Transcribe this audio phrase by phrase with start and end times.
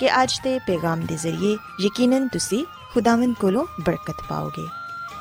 [0.00, 4.68] ਕਿ ਅੱਜ ਦੇ ਪੈਗਾਮ ਦੇ ਜ਼ਰੀਏ ਯਕੀਨਨ ਤੁਸੀਂ ਖੁਦਾਵੰਦ ਕੋਲੋਂ ਬਰਕਤ ਪਾਓਗੇ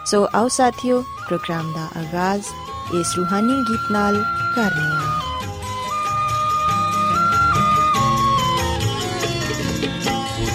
[0.06, 2.48] ਸੋ ਆਓ ਸਾਥੀਓ ਪ੍ਰੋਗਰਾਮ ਦਾ ਆਗਾਜ਼
[2.96, 4.24] ਇਸ ਰੂਹਾਨੀ ਗੀਤ ਨਾਲ
[4.56, 5.22] ਕਰਨੇ ਆ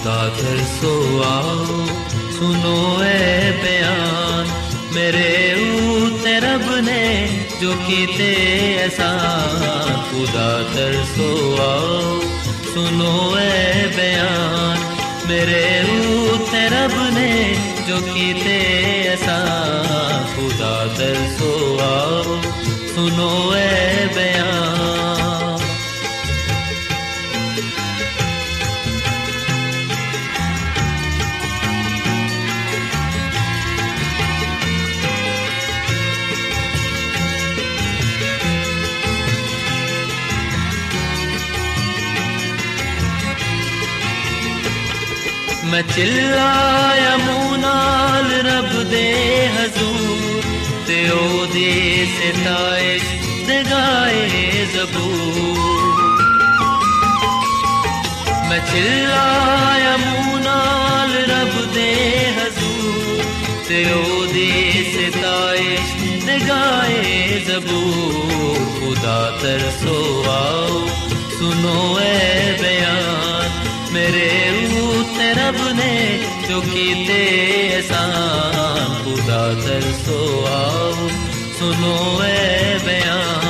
[0.07, 0.91] खुदा तरसो
[1.23, 1.87] आओ
[2.35, 4.53] सुनो ए बयान
[4.95, 5.25] मेरे
[5.63, 7.03] ऊते रब ने
[7.61, 11.31] जो कीते एहसान खुदा तरसो
[11.61, 12.40] आओ
[12.74, 14.78] ਸੁਨੋ ਐ ਬਿਆਨ।
[15.28, 15.84] ਮੇਰੇ
[16.34, 17.56] ਉਤੇ ਰੱਬ ਨੇ
[17.88, 18.60] ਜੋ ਕੀਤੇ
[19.14, 22.42] ਅਸਾਂ ਖੁਦਾ ਦਰਸੋ ਆਓ,
[22.96, 25.31] ਸੁਨੋ ਐ ਬਿਆਨ।
[45.71, 49.07] मैं चिल्लाया मूंह नाल रब दे
[49.57, 50.45] हजूर
[50.89, 51.71] ते ओदी
[52.17, 53.07] सिताइश
[53.49, 54.23] ते गाए
[54.75, 55.59] जबूर
[58.49, 61.91] मैं चिल्लाया मूंह नाल रब दे
[62.39, 63.25] हजूर
[63.69, 64.51] ते ओदी
[64.95, 65.95] सिताइश
[66.27, 67.05] ते गाए
[67.49, 69.99] जबूर खुदा तरसो
[70.37, 70.81] आओ
[71.39, 73.65] सुनो ए बयान
[73.95, 74.29] मेरे
[74.85, 75.00] ऊते
[75.39, 75.93] रब ने
[76.49, 80.21] जो कीते एहसान खुदा तरसो
[80.57, 81.09] आओ
[81.59, 83.45] सुनो ए बयान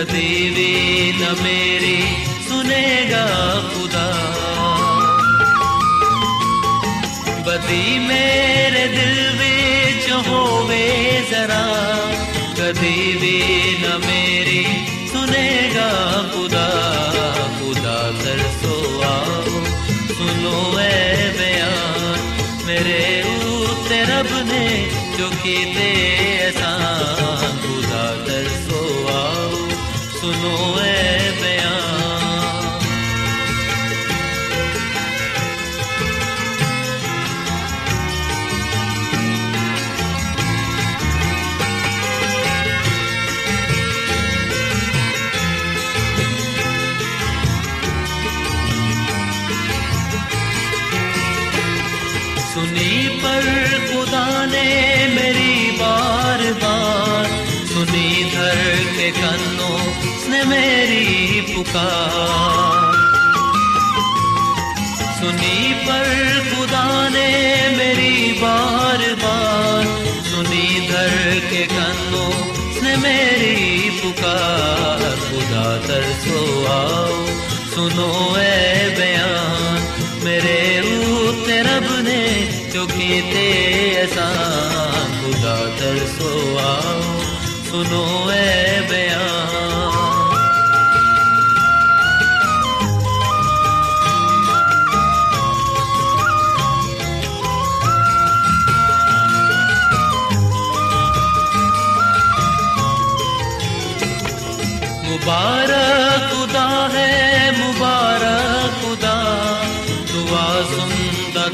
[0.02, 0.72] कदी भी
[1.20, 2.00] न मेरी
[2.48, 3.26] सुनेगा
[3.74, 4.08] खुदा
[7.48, 10.84] बदी मेरे दिल विच होवे
[11.32, 11.64] जरा
[12.60, 13.38] कदी भी
[13.84, 14.64] न मेरी
[15.14, 15.90] सुनेगा
[16.34, 16.68] खुदा
[17.60, 18.76] खुदा तरसो
[19.14, 19.64] आओ
[20.18, 22.22] सुनो ए बयान
[22.68, 23.02] मेरे
[23.56, 24.66] ऊते रब ने
[25.18, 26.11] जो कीते एहसान
[61.63, 62.95] पुकार
[65.19, 66.09] सुनी पर
[66.49, 67.29] खुदा ने
[67.77, 69.85] मेरी बार बार,
[70.31, 71.15] सुनी धर
[71.51, 72.33] के कन्नों
[72.83, 77.27] ने मेरी पुकार। खुदा तरसो आओ,
[77.75, 79.81] सुनो ए बयान,
[80.25, 82.23] मेरे ऊते रब ने
[82.75, 83.47] जो कीते
[83.79, 87.01] एहसान खुदा तरसो आओ,
[87.71, 88.05] सुनो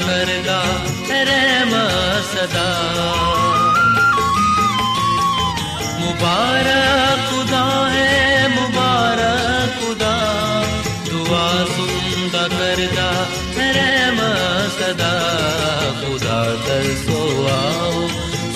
[0.01, 0.61] करदा,
[1.23, 1.73] रहम
[2.31, 2.69] सदा।
[5.99, 10.15] मुबारक खुदा है, मुबारक खुदा।
[11.09, 13.09] दुआ सुनदा करदा,
[13.57, 14.17] रहम
[14.79, 15.39] सदा।
[15.99, 16.39] खुदा
[16.95, 18.07] सो आओ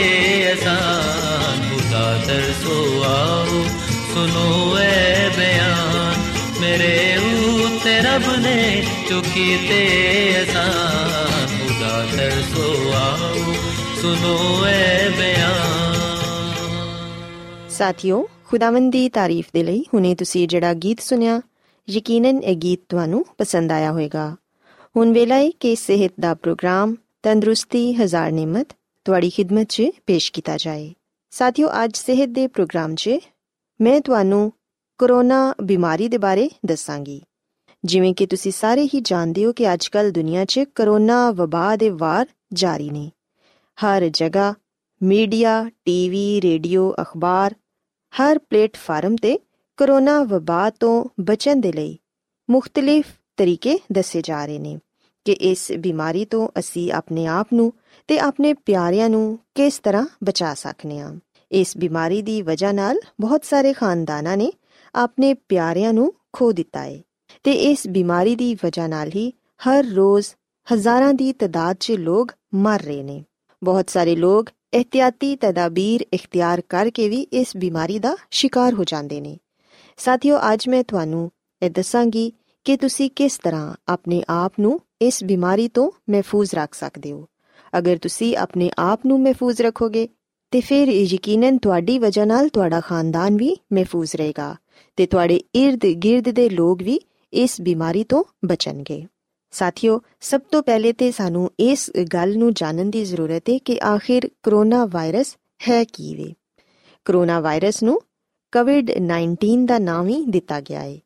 [0.52, 3.83] आसान खुदा तरसो आओ
[4.14, 6.14] ਸੁਨੋ ਐ ਬਿਆਨ।
[6.62, 13.54] ਮੇਰੇ ਉਤੇ ਰੱਬ ਨੇ ਚੁਕੀ ਤੇ ਅਸਾਂ ਖੁਦਾ ਦਰਸੋ ਆਓ
[14.02, 15.94] ਸੁਨੋ ਐ ਬਿਆਨ।
[17.70, 21.42] ਸਾਥੀਓ, ਖੁਦਾਵੰਦ ਦੀ ਤਾਰੀਫ ਦੇ ਲਈ ਹੁਣੇ ਤੁਸੀਂ ਜਿਹੜਾ ਗੀਤ ਸੁਨਿਆ
[21.90, 24.36] ਯਕੀਨਨ ਇਹ ਗੀਤ ਤੁਹਾਨੂੰ ਪਸੰਦ ਆਇਆ ਹੋਵੇਗਾ।
[24.98, 28.68] ਹੁਣ ਵੇਲਾ ਹੈ ਕਿ ਸਿਹਤ ਦਾ ਪ੍ਰੋਗਰਾਮ ਤੰਦਰੁਸਤੀ, ਹਜ਼ਾਰ ਨਿਮਤ,
[29.06, 30.94] ਤੁਹਾਡੀ ਖਿਦਮਤ 'ਚ ਪੇਸ਼ ਕੀਤਾ ਜਾਏ।
[31.32, 33.10] ਸਾਥਿਓ, ਅੱਜ ਸਿਹਤ ਦੇ ਪ੍ਰੋਗਰਾਮ 'ਚ
[33.82, 34.54] ਮੈਂ ਤੁਹਾਨੂੰ
[34.98, 37.22] ਕਰੋਨਾ ਬਿਮਾਰੀ ਦੇ ਬਾਰੇ ਦੱਸਾਂਗੀ।
[37.86, 42.26] ਜਿਵੇਂ ਕਿ ਤੁਸੀਂ ਸਾਰੇ ਹੀ ਜਾਣਦੇ ਹੋ ਕਿ ਅੱਜਕੱਲ ਦੁਨੀਆ 'ਚ ਕਰੋਨਾ ਵਬਾ ਦੇ ਵਾਰ
[42.54, 43.12] ਜਾਰੀ ਨੇ।
[43.86, 44.54] ਹਰ ਜਗ੍ਹਾ
[45.04, 47.56] ਮੀਡੀਆ, ਟੀਵੀ, ਰੇਡੀਓ, ਅਖਬਾਰ,
[48.14, 49.40] ਹਰ ਪਲੇਟਫਾਰਮ ਤੇ
[49.78, 52.00] ਕਰੋਨਾ ਵਬਾ ਤੋਂ ਬਚਣ ਦੇ ਲਈ
[52.50, 53.06] ਮੁxtਲਿਫ
[53.38, 54.80] ਤਰੀਕੇ ਦੱਸੇ ਜਾ ਰਹੇ ਨੇ
[55.26, 57.74] ਕਿ ਇਸ ਬਿਮਾਰੀ ਤੋਂ ਅਸੀਂ ਆਪਣੇ ਆਪ ਨੂੰ
[58.08, 61.16] ਤੇ ਆਪਣੇ ਪਿਆਰਿਆਂ ਨੂੰ ਕਿਸ ਤਰ੍ਹਾਂ ਬਚਾ ਸਕਨੇ ਹਾਂ।
[61.54, 64.52] ਇਸ ਬਿਮਾਰੀ ਦੀ ਵਜ੍ਹਾ ਨਾਲ ਬਹੁਤ ਸਾਰੇ ਖਾਨਦਾਨਾਂ ਨੇ
[64.96, 67.02] ਆਪਣੇ ਪਿਆਰਿਆਂ ਨੂੰ ਖੋ ਦਿੱਤਾ ਹੈ
[67.44, 69.34] ਤੇ ਇਸ ਬਿਮਾਰੀ ਦੀ ਵਜ੍ਹਾ ਨਾਲ ਹੀ
[69.70, 70.28] ਹਰ ਰੋਜ਼
[70.74, 73.24] ਹਜ਼ਾਰਾਂ ਦੀ ਤਦਾਦ 'ਚ ਲੋਕ ਮਰ ਰਹੇ ਨੇ।
[73.64, 79.38] ਬਹੁਤ ਸਾਰੇ ਲੋਕ ਇhtiyati ਤਦਾਬੀਰ ਇਖਤਿਆਰ ਕਰਕੇ ਵੀ ਇਸ ਬਿਮਾਰੀ ਦਾ ਸ਼ਿਕਾਰ ਹੋ ਜਾਂਦੇ ਨੇ।
[79.98, 81.32] ਸਾਥੀਓ, ਅੱਜ ਮੈਂ ਤੁਹਾਨੂੰ
[81.64, 82.34] ਇਹ ਦੱਸਾਂਗੀ
[82.64, 87.28] ਕਿ ਤੁਸੀਂ ਕਿਸ ਤਰ੍ਹਾਂ ਆਪਣੇ ਆਪ ਨੂੰ ਇਸ ਬਿਮਾਰੀ ਤੋਂ ਮਹਿਫੂਜ਼ ਰੱਖ ਸਕਦੇ ਹੋ।
[87.78, 90.10] ਅਗਰ ਤੁਸੀਂ ਆਪਣੇ ਆਪ ਨੂੰ ਮਹਿਫੂਜ਼ ਰੱਖੋਗੇ
[90.54, 94.56] ਤੇ ਫਿਰ ਯਕੀਨਨ ਤੁਹਾਡੀ ਵਜ੍ਹਾ ਨਾਲ ਤੁਹਾਡਾ ਖਾਨਦਾਨ ਵੀ ਮਹਿਫੂਜ਼ ਰਹੇਗਾ
[94.96, 97.00] ਤੇ ਤੁਹਾਡੇ ird-gird ਦੇ ਲੋਕ ਵੀ
[97.34, 99.06] ਇਸ ਬਿਮਾਰੀ ਤੋਂ ਬਚਣਗੇ।
[99.52, 104.30] ਸਾਥੀਓ, ਸਭ ਤੋਂ ਪਹਿਲੇ ਤੇ ਸਾਨੂੰ ਇਸ ਗੱਲ ਨੂੰ ਜਾਣਨ ਦੀ ਜ਼ਰੂਰਤ ਹੈ ਕਿ ਆਖਿਰ
[104.44, 105.38] ਕਰੋਨਾ ਵਾਇਰਸ
[105.70, 106.34] ਹੈ ਕੀ ਵੇ।
[107.06, 108.02] ਕਰੋਨਾ ਵਾਇਰਸ ਨੂੰ
[108.52, 111.00] ਕੋਵਿਡ-19 ਦਾ ਨਾਮ ਹੀ ਦਿੱਤਾ ਗਿਆ ਹੈ,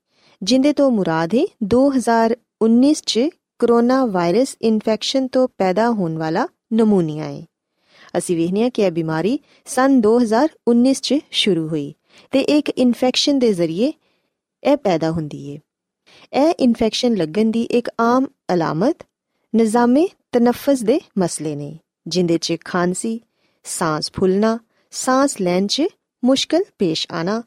[0.44, 3.20] ਜਿੰਦੇ ਤੋਂ ਮੁਰਾਦ ਹੈ 2019 ਚ
[3.60, 7.46] ਕਰੋਨਾ ਵਾਇਰਸ ਇਨਫੈਕਸ਼ਨ ਤੋਂ ਪੈਦਾ ਹੋਣ ਵਾਲਾ ਨਮੂਨੀਆ ਹੈ।
[8.19, 11.95] ਅਸੀਂ ਵੇਖਨੀਆ ਕਿ ਇਹ ਬਿਮਾਰੀ ਸਨ 2019 ਚ ਸ਼ੁਰੂ ਹੋਈ
[12.31, 13.93] ਤੇ ਇੱਕ ਇਨਫੈਕਸ਼ਨ ਦੇ ਜ਼ਰੀਏ
[14.63, 15.61] ਇਹ ਪੈਦਾ ਹੁੰਦੀ ਹੈ
[16.33, 19.05] ਇਹ ਇਨਫੈਕਸ਼ਨ ਲੱਗਣ ਦੀ ਇੱਕ ਆਮ ਅਲਾਮਤ
[19.55, 21.79] ਨਿਜ਼ਾਮੇ ਤਨਫਸ ਦੇ ਮਸਲੇ ਨੇ
[22.09, 23.21] ਜਿੰਦੇ 'ਚ ਖਾਂਸੀ
[23.65, 24.59] ਸਾਹ ਫੁੱਲਣਾ
[24.91, 25.83] ਸਾਹ ਲੈਣ 'ਚ
[26.25, 27.43] ਮੁਸ਼ਕਲ ਪੇਸ਼ ਆਣਾ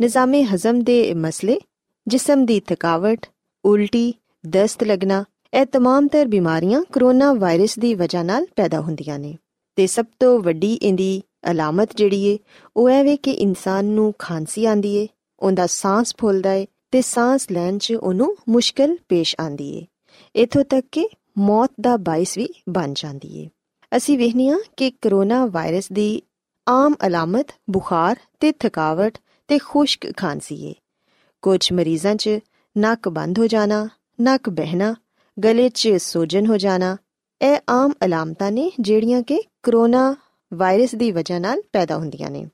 [0.00, 1.60] ਨਿਜ਼ਾਮੇ ਹਜ਼ਮ ਦੇ ਮਸਲੇ
[2.06, 3.26] ਜਿਸਮ ਦੀ ਥਕਾਵਟ
[3.64, 4.14] ਉਲਟੀ
[4.46, 5.24] ਦਸਤ ਲੱਗਣਾ
[5.54, 9.36] ਇਹ तमाम ਤਰ ਬਿਮਾਰੀਆਂ ਕਰੋਨਾ ਵਾਇਰਸ ਦੀ ਵਜ੍ਹਾ ਨਾਲ ਪੈਦਾ ਹੁੰਦੀਆਂ ਨੇ
[9.81, 12.39] ਤੇ ਸਭ ਤੋਂ ਵੱਡੀ ਇਹਦੀ ਅਲਾਮਤ ਜਿਹੜੀ ਏ,
[12.77, 15.07] ਉਹ ਇਹ ਵੇ ਕਿ ਇਨਸਾਨ ਨੂੰ ਖਾਂਸੀ ਆਂਦੀ ਏ,
[15.39, 19.85] ਉਹਦਾ ਸਾਹ ਫੁੱਲਦਾ ਏ ਤੇ ਸਾਹ ਲੈਣ 'ਚ ਉਹਨੂੰ ਮੁਸ਼ਕਲ ਪੇਸ਼ ਆਂਦੀ ਏ।
[20.43, 23.49] ਇਥੋਂ ਤੱਕ ਕਿ ਮੌਤ ਦਾ ਬਾਇਸ ਵੀ ਬਣ ਜਾਂਦੀ ਏ।
[23.97, 26.21] ਅਸੀਂ ਵੇਖਨੀਆ ਕਿ ਕਰੋਨਾ ਵਾਇਰਸ ਦੀ
[26.69, 29.17] ਆਮ ਅਲਾਮਤ, ਬੁਖਾਰ ਤੇ ਥਕਾਵਟ
[29.47, 30.73] ਤੇ ਖੁਸ਼ਕ ਖਾਂਸੀ ਏ।
[31.41, 32.29] ਕੁਝ ਮਰੀਜ਼ਾਂ 'ਚ
[32.77, 33.89] ਨੱਕ ਬੰਦ ਹੋ ਜਾਣਾ,
[34.21, 34.95] ਨੱਕ ਬਹਿਣਾ,
[35.43, 36.97] ਗਲੇ 'ਚ ਸੋਜਨ ਹੋ ਜਾਣਾ
[37.41, 40.15] ਇਹ ਆਮ ਅਲਾਮਤਾਂ ਨੇ ਜਿਹੜੀਆਂ ਕਿ ਕਰੋਨਾ
[40.53, 42.47] ਵਾਇਰਸ ਦੀ ਵਜ੍ਹਾ ਨਾਲ ਪੈਦਾ ਹੁੰਦੀਆਂ ਨੇ।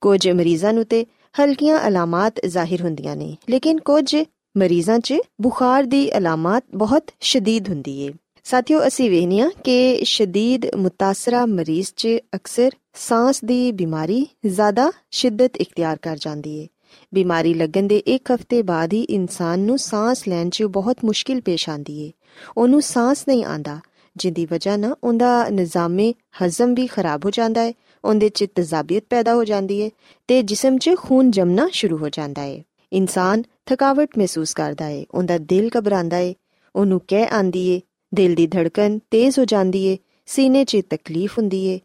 [0.00, 1.06] ਕੁਝ ਮਰੀਜ਼ਾਂ ਨੂੰ ਤੇ
[1.40, 4.16] ਹਲਕੀਆਂ ਅਲਾਮਤ ਜ਼ਾਹਿਰ ਹੁੰਦੀਆਂ ਨੇ, ਲੇਕਿਨ ਕੁਝ
[4.56, 8.12] ਮਰੀਜ਼ਾਂ 'ਚ ਬੁਖਾਰ ਦੀ ਅਲਾਮਤ ਬਹੁਤ ਸ਼ਦੀਦ ਹੁੰਦੀ ਏ।
[8.44, 15.98] ਸਾਥੀਓ, ਅਸੀਂ ਵੇਖਨੀਆ ਕਿ ਸ਼ਦੀਦ ਮੁਤਾਸਰਾ ਮਰੀਜ਼ 'ਚ ਅਕਸਰ ਸਾਹ ਦੀ ਬਿਮਾਰੀ ਜ਼ਿਆਦਾ ਸ਼ਿੱਦਤ ਇਖਤਿਆਰ
[16.02, 16.68] ਕਰ ਜਾਂਦੀ ਏ।
[17.14, 21.68] ਬਿਮਾਰੀ ਲੱਗਣ ਦੇ ਇੱਕ ਹਫ਼ਤੇ ਬਾਅਦ ਹੀ ਇਨਸਾਨ ਨੂੰ ਸਾਹ ਲੈਣ 'ਚ ਬਹੁਤ ਮੁਸ਼ਕਿਲ ਪੇਸ਼
[21.68, 22.12] ਆਂਦੀ ਏ।
[22.56, 23.80] ਉਹਨੂੰ ਸਾਹ ਨਹੀਂ ਆਂਦਾ
[24.16, 26.14] ਜਿੰਦੀ ਵਜ੍ਹਾ ਨਾਲ ਉਹਦਾ ਨਿਜ਼ਾਮੇ
[26.44, 27.72] ਹਜ਼ਮ ਵੀ ਖਰਾਬ ਹੋ ਜਾਂਦਾ ਹੈ,
[28.04, 29.90] ਉਹਦੇ 'ਚ ਤਜ਼ਾਬੀਅਤ ਪੈਦਾ ਹੋ ਜਾਂਦੀ ਹੈ
[30.28, 32.62] ਤੇ ਜਿਸਮ 'ਚ ਖੂਨ ਜਮਨਾ ਸ਼ੁਰੂ ਹੋ ਜਾਂਦਾ ਹੈ।
[32.92, 36.34] ਇਨਸਾਨ ਥਕਾਵਟ ਮਹਿਸੂਸ ਕਰਦਾ ਹੈ, ਉਹਦਾ ਦਿਲ ਘਬਰਾਉਂਦਾ ਹੈ,
[36.76, 37.80] ਉਹਨੂੰ ਕਹਿ ਆਂਦੀ ਏ
[38.14, 41.80] ਦਿਲ ਦੀ ਧੜਕਨ ਤੇਜ਼ ਹੋ ਜਾਂਦੀ ਏ ਸੀਨੇ 'ਚ ਤਕਲੀਫ ਹੁੰਦੀ ਏ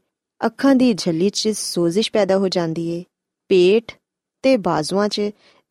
[0.45, 3.03] ਅੱਖਾਂ ਦੀ ਝੱਲੀ 'ਚ ਸੋਜ਼ਿਸ਼ ਪੈਦਾ ਹੋ ਜਾਂਦੀ ਏ
[3.49, 3.91] ਪੇਟ
[4.41, 5.21] ਤੇ ਬਾਜ਼ੂਆਂ 'ਚ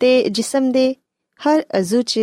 [0.01, 0.95] ਤੇ ਜਿਸਮ ਦੇ
[1.41, 2.21] ਹਰ ਅਜ਼ੂ 'ਚ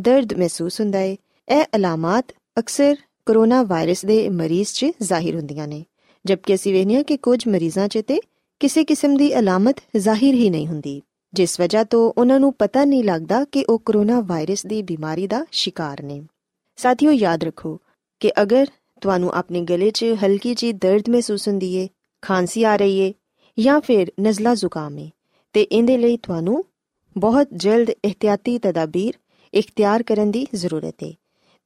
[0.00, 1.16] ਦਰਦ ਮਹਿਸੂਸ ਹੁੰਦਾ ਏ
[1.48, 2.96] ਇਹ ਅਲਾਮਤ ਅਕਸਰ
[3.26, 5.84] ਕਰੋਨਾ ਵਾਇਰਸ ਦੇ ਮਰੀਜ਼ 'ਚ ਜ਼ਾਹਿਰ ਹੁੰਦੀਆਂ ਨੇ,
[6.24, 8.20] ਜਦਕਿ ਅਸੀਂ ਵੇਖਿਆ ਕਿ ਕੁਝ ਮਰੀਜ਼ਾਂ 'ਚ ਤੇ
[8.60, 11.02] ਕਿਸੇ ਕਿਸਮ ਦੀ ਅਲਾਮਤ ਜ਼ਾਹਿਰ ਹੀ ਨਹੀਂ ਹੁੰਦੀ,
[11.34, 15.44] ਜਿਸ ਵਜ੍ਹਾ ਤੋਂ ਉਹਨਾਂ ਨੂੰ ਪਤਾ ਨਹੀਂ ਲੱਗਦਾ ਕਿ ਉਹ ਕਰੋਨਾ ਵਾਇਰਸ ਦੀ ਬਿਮਾਰੀ ਦਾ
[15.52, 16.22] ਸ਼ਿਕਾਰ ਨੇ।
[16.76, 17.80] ਸਾਥੀਓ, ਯਾਦ ਰੱਖੋ
[18.20, 18.66] ਕਿ ਅਗਰ
[19.00, 21.88] ਤੁਹਾਨੂੰ ਆਪਣੇ ਗਲੇ 'ਚ ਹਲਕੀ ਜਿਹੀ ਦਰਦ ਮਹਿਸੂਸ ਹੁੰਦੀ ਏ,
[22.22, 23.12] ਖਾਂਸੀ ਆ ਰਹੀ ਏ
[23.58, 25.10] ਜਾਂ ਫਿਰ ਨਜ਼ਲਾ ਜ਼ੁਕਾਮ ਏ,
[25.52, 26.64] ਤੇ ਇਹਦੇ ਲਈ ਤੁਹਾਨੂੰ
[27.16, 29.14] ਬਹੁਤ ਜਲਦ ਇhtiyati ਤਦਾਬੀਰ
[29.54, 31.12] ਇਖਤਿਆਰ ਕਰਨ ਦੀ ਜ਼ਰੂਰਤ ਹੈ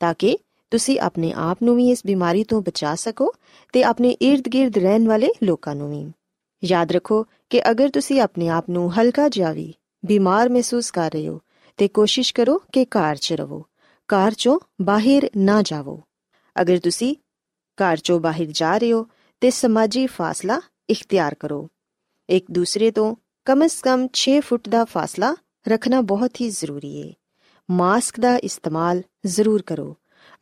[0.01, 0.39] ਤਾਂ ਕਿ
[0.71, 3.35] ਤੁਸੀਂ ਆਪਣੇ ਆਪ ਨੂੰ ਵੀ ਇਸ ਬਿਮਾਰੀ ਤੋਂ ਬਚਾ ਸਕੋ
[3.73, 6.13] ਤੇ ਆਪਣੇ ird-gird ਰਹਿਣ ਵਾਲੇ ਲੋਕਾਂ ਨੂੰ ਵੀ।
[6.65, 9.75] ਯਾਦ ਰੱਖੋ ਕਿ ਅਗਰ ਤੁਸੀਂ ਆਪਣੇ ਆਪ ਨੂੰ ਹਲਕਾ ਜਿਹਾ ਵੀ
[10.07, 11.41] ਬਿਮਾਰ ਮਹਿਸੂਸ ਕਰ ਰਹੇ ਹੋ,
[11.77, 13.65] ਤੇ ਕੋਸ਼ਿਸ਼ ਕਰੋ ਕਿ ਘਰ 'ਚ ਰਹੋ।
[14.09, 16.01] ਘਰ 'ਚੋਂ ਬਾਹਰ ਨਾ ਜਾਵੋ।
[16.61, 17.17] ਅਗਰ ਤੁਸੀਂ
[17.79, 19.07] ਘਰ 'ਚੋਂ ਬਾਹਰ ਜਾ ਰਹੇ ਹੋ,
[19.41, 20.61] ਤੇ ਸਮਾਜੀ ਫਾਸਲਾ
[20.91, 21.69] ਇਖਤਿਆਰ ਕਰੋ।
[22.29, 25.37] ਇੱਕ ਦੂਸਰੇ ਤੋਂ ਕਮ ਸ ਕਮ 6 ਫੁੱਟ ਦਾ ਫਾਸਲਾ
[25.69, 27.15] ਰੱਖਣਾ ਬਹੁਤ ਹੀ ਜ਼ਰੂਰੀ ਹੈ
[27.71, 29.97] ਮਾਸਕ ਦਾ ਇਸਤੇਮਾਲ ਜ਼ਰੂਰ ਕਰੋ।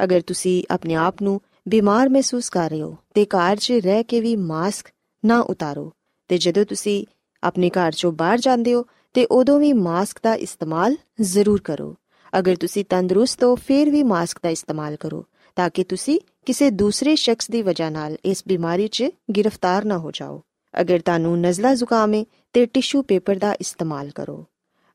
[0.05, 4.21] ਅਗਰ ਤੁਸੀਂ ਆਪਣੇ ਆਪ ਨੂੰ ਬਿਮਾਰ ਮਹਿਸੂਸ ਕਰ ਰਹੇ ਹੋ, ਤੇ ਘਰ 'ਚ ਰਹਿ ਕੇ
[4.21, 4.87] ਵੀ ਮਾਸਕ
[5.25, 5.93] ਨਾ ਉਤਾਰੋ।
[6.29, 7.07] ਤੇ ਜਦੋਂ ਤੁਸੀਂ
[7.45, 11.97] ਆਪਣੇ ਘਰ 'ਚੋਂ ਬਾਹਰ ਜਾਂਦੇ ਹੋ, ਤੇ ਉਦੋਂ ਵੀ ਮਾਸਕ ਦਾ ਇਸਤੇਮਾਲ ਜ਼ਰੂਰ ਕਰੋ।
[12.39, 15.25] ਅਗਰ ਤੁਸੀਂ ਤੰਦਰੁਸਤ ਹੋ, ਫਿਰ ਵੀ ਮਾਸਕ ਦਾ ਇਸਤੇਮਾਲ ਕਰੋ,
[15.57, 19.05] ਤਾਂ ਕਿ ਤੁਸੀਂ ਕਿਸੇ ਦੂਸਰੇ ਸ਼ਖਸ ਦੀ ਵਜ੍ਹਾ ਨਾਲ ਇਸ ਬਿਮਾਰੀ 'ਚ
[19.37, 20.43] ਗ੍ਰਿਫਤਾਰ ਨਾ ਹੋ ਜਾਓ।
[20.81, 24.47] ਅਗਰ ਤੁਹਾਨੂੰ ਨਜ਼ਲਾ ਜ਼ੁਕਾਮ ਹੈ ਤੇ ਟਿਸ਼ੂ ਪੇਪਰ ਦਾ ਇਸਤੇਮਾਲ ਕਰੋ।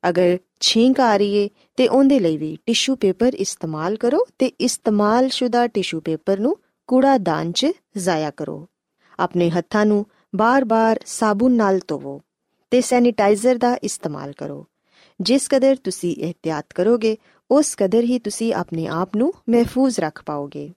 [0.09, 5.67] ਅਗਰ ਛੀਂਕ ਆ ਰਹੀ ਏ, ਤੇ ਉਹਦੇ ਲਈ ਵੀ ਟਿਸ਼ੂ ਪੇਪਰ ਇਸਤੇਮਾਲ ਕਰੋ ਤੇ ਇਸਤੇਮਾਲਸ਼ੁਦਾ
[5.67, 6.57] ਟਿਸ਼ੂ ਪੇਪਰ ਨੂੰ
[6.87, 7.67] ਕੂੜਾਦਾਨ 'ਚ
[7.97, 8.67] ਜ਼ਾਇਆ ਕਰੋ।
[9.19, 10.05] ਆਪਣੇ ਹੱਥਾਂ ਨੂੰ
[10.35, 12.21] ਬਾਰ-ਬਾਰ ਸਾਬੁਨ ਨਾਲ ਧੋਵੋ
[12.71, 14.67] ਤੇ ਸੈਨੀਟਾਈਜ਼ਰ ਦਾ ਇਸਤੇਮਾਲ ਕਰੋ।
[15.21, 17.17] ਜਿਸ ਕਦਰ ਤੁਸੀਂ ਇhtiyat ਕਰੋਗੇ,
[17.51, 20.73] ਉਸ ਕਦਰ ਹੀ ਤੁਸੀਂ ਆਪਣੇ ਆਪ ਨੂੰ ਮਹਿਫੂਜ਼ ਰੱਖ ਪਾਓਗੇ।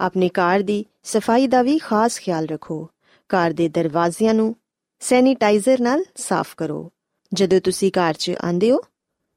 [0.00, 2.88] ਆਪਣੇ ਘਰ ਦੀ ਸਫ਼ਾਈ ਦਾ ਵੀ ਖਾਸ ਖਿਆਲ ਰੱਖੋ।
[3.30, 4.56] ਘਰ ਦੇ ਦਰਵਾਜ਼ਿਆਂ ਨੂੰ
[5.00, 6.90] ਸੈਨੀਟਾਈਜ਼ਰ ਨਾਲ ਸਾਫ਼ ਕਰੋ।
[7.32, 8.80] ਜਦੋਂ ਤੁਸੀਂ ਘਰ 'ਚ ਆਂਦੇ ਹੋ,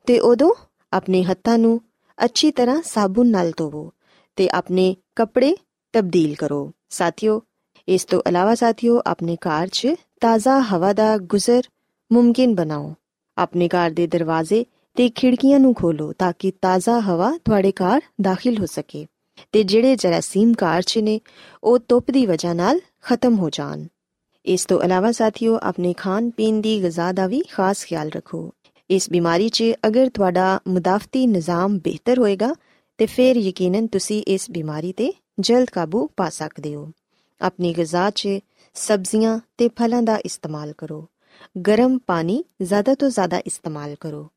[0.08, 0.54] ਤੇ ਉਦੋਂ
[0.94, 1.82] ਆਪਣੇ ਹੱਥਾਂ ਨੂੰ
[2.26, 3.92] ਅੱਛੀ ਤਰ੍ਹਾਂ ਸਾਬੁਨ ਨਾਲ ਧੋਵੋ
[4.36, 5.56] ਤੇ ਆਪਣੇ ਕੱਪੜੇ
[5.94, 7.42] ਤਬਦੀਲ ਕਰੋ। ਸਾਥੀਓ,
[7.88, 9.88] ਇਸ ਤੋਂ ਇਲਾਵਾ ਸਾਥੀਓ, ਆਪਣੇ ਘਰ 'ਚ
[10.22, 11.64] ਤਾਜ਼ਾ ਹਵਾ ਦਾ ਗੁਜ਼ਰ
[12.12, 12.94] ਮੁਮਕਿਨ ਬਣਾਓ।
[13.38, 14.66] ਆਪਣੇ ਘਰ ਦੇ ਦਰਵਾਜ਼ੇ
[14.96, 19.06] ਤੇ ਖਿੜਕੀਆਂ ਨੂੰ ਖੋਲੋ ਤਾਂ ਕਿ ਤਾਜ਼ਾ ਹਵਾ ਤੁਹਾਡੇ ਘਰ ਦਾਖਲ ਹੋ ਸਕੇ
[19.52, 21.20] ਤੇ ਜਿਹੜੇ ਜਰਾਸੀਮ ਘਰ 'ਚ ਨੇ,
[21.64, 23.84] ਉਹ ਧੁੱਪ ਦੀ ਵਜ੍ਹਾ ਨਾਲ ਖਤਮ ਹੋ ਜਾਣ।
[24.48, 28.54] ਇਸ ਤੋਂ ਇਲਾਵਾ ਸਾਥੀਓ, ਆਪਣੇ ਖਾਣ ਪੀਣ ਦੀ ਗਿਜ਼ਾ ਦਾ ਵੀ ਖਾਸ ਖਿਆਲ ਰੱਖੋ।
[28.90, 32.56] ਇਸ ਬਿਮਾਰੀ 'ਚ ਅਗਰ ਤੁਹਾਡਾ ਮੁਦਾਫਤੀ ਨਿਜ਼ਾਮ ਬਿਹਤਰ ਹੋਏਗਾ,
[32.98, 36.92] ਤੇ ਫਿਰ ਯਕੀਨਨ ਤੁਸੀਂ ਇਸ ਬਿਮਾਰੀ ਤੇ ਜਲਦ ਕਾਬੂ ਪਾ ਸਕਦੇ ਹੋ।
[37.42, 38.30] ਆਪਣੀ ਗਿਜ਼ਾ 'ਚ
[38.74, 41.08] ਸਬਜ਼ੀਆਂ ਤੇ ਫਲਾਂ ਦਾ ਇਸਤੇਮਾਲ ਕਰੋ।
[41.68, 44.30] ਗਰਮ ਪਾਣੀ ਜ਼ਿਆਦਾ ਤੋਂ ਜ਼ਿਆਦਾ ਇਸਤੇਮਾਲ ਕਰੋ।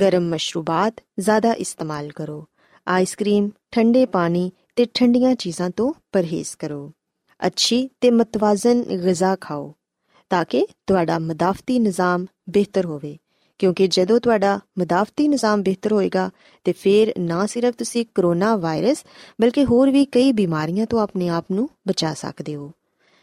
[0.00, 2.46] ਗਰਮ ਮਸ਼ਰੂਬਾਤ ਜ਼ਿਆਦਾ ਇਸਤੇਮਾਲ ਕਰੋ।
[2.88, 6.92] ਆਈਸਕ੍ਰੀਮ ਠੰਡੇ ਪਾਣੀ ਤੇ ਠੰਡੀਆਂ ਚੀਜ਼ਾਂ ਤੋਂ ਪਰਹੇਜ਼ ਕਰੋ।
[7.46, 9.74] ਅੱਛੀ ਤੇ ਮਤਵਾਜ਼ਨ ਗਿਜ਼ਾ ਖਾਓ,
[10.30, 13.16] ਤਾਂ ਕਿ ਤੁਹਾਡਾ ਮਦਾਫਤੀ ਨਿਜ਼ਾਮ ਬਿਹਤਰ ਹੋਵੇ।
[13.58, 16.30] ਕਿਉਂਕਿ ਜਦੋਂ ਤੁਹਾਡਾ ਮਦਾਫਤੀ ਨਿਜ਼ਾਮ ਬਿਹਤਰ ਹੋਏਗਾ,
[16.64, 19.04] ਤੇ ਫਿਰ ਨਾ ਸਿਰਫ ਤੁਸੀਂ ਕਰੋਨਾ ਵਾਇਰਸ,
[19.40, 22.72] ਬਲਕਿ ਹੋਰ ਵੀ ਕਈ ਬਿਮਾਰੀਆਂ ਤੋਂ ਆਪਣੇ ਆਪ ਨੂੰ ਬਚਾ ਸਕਦੇ ਹੋ।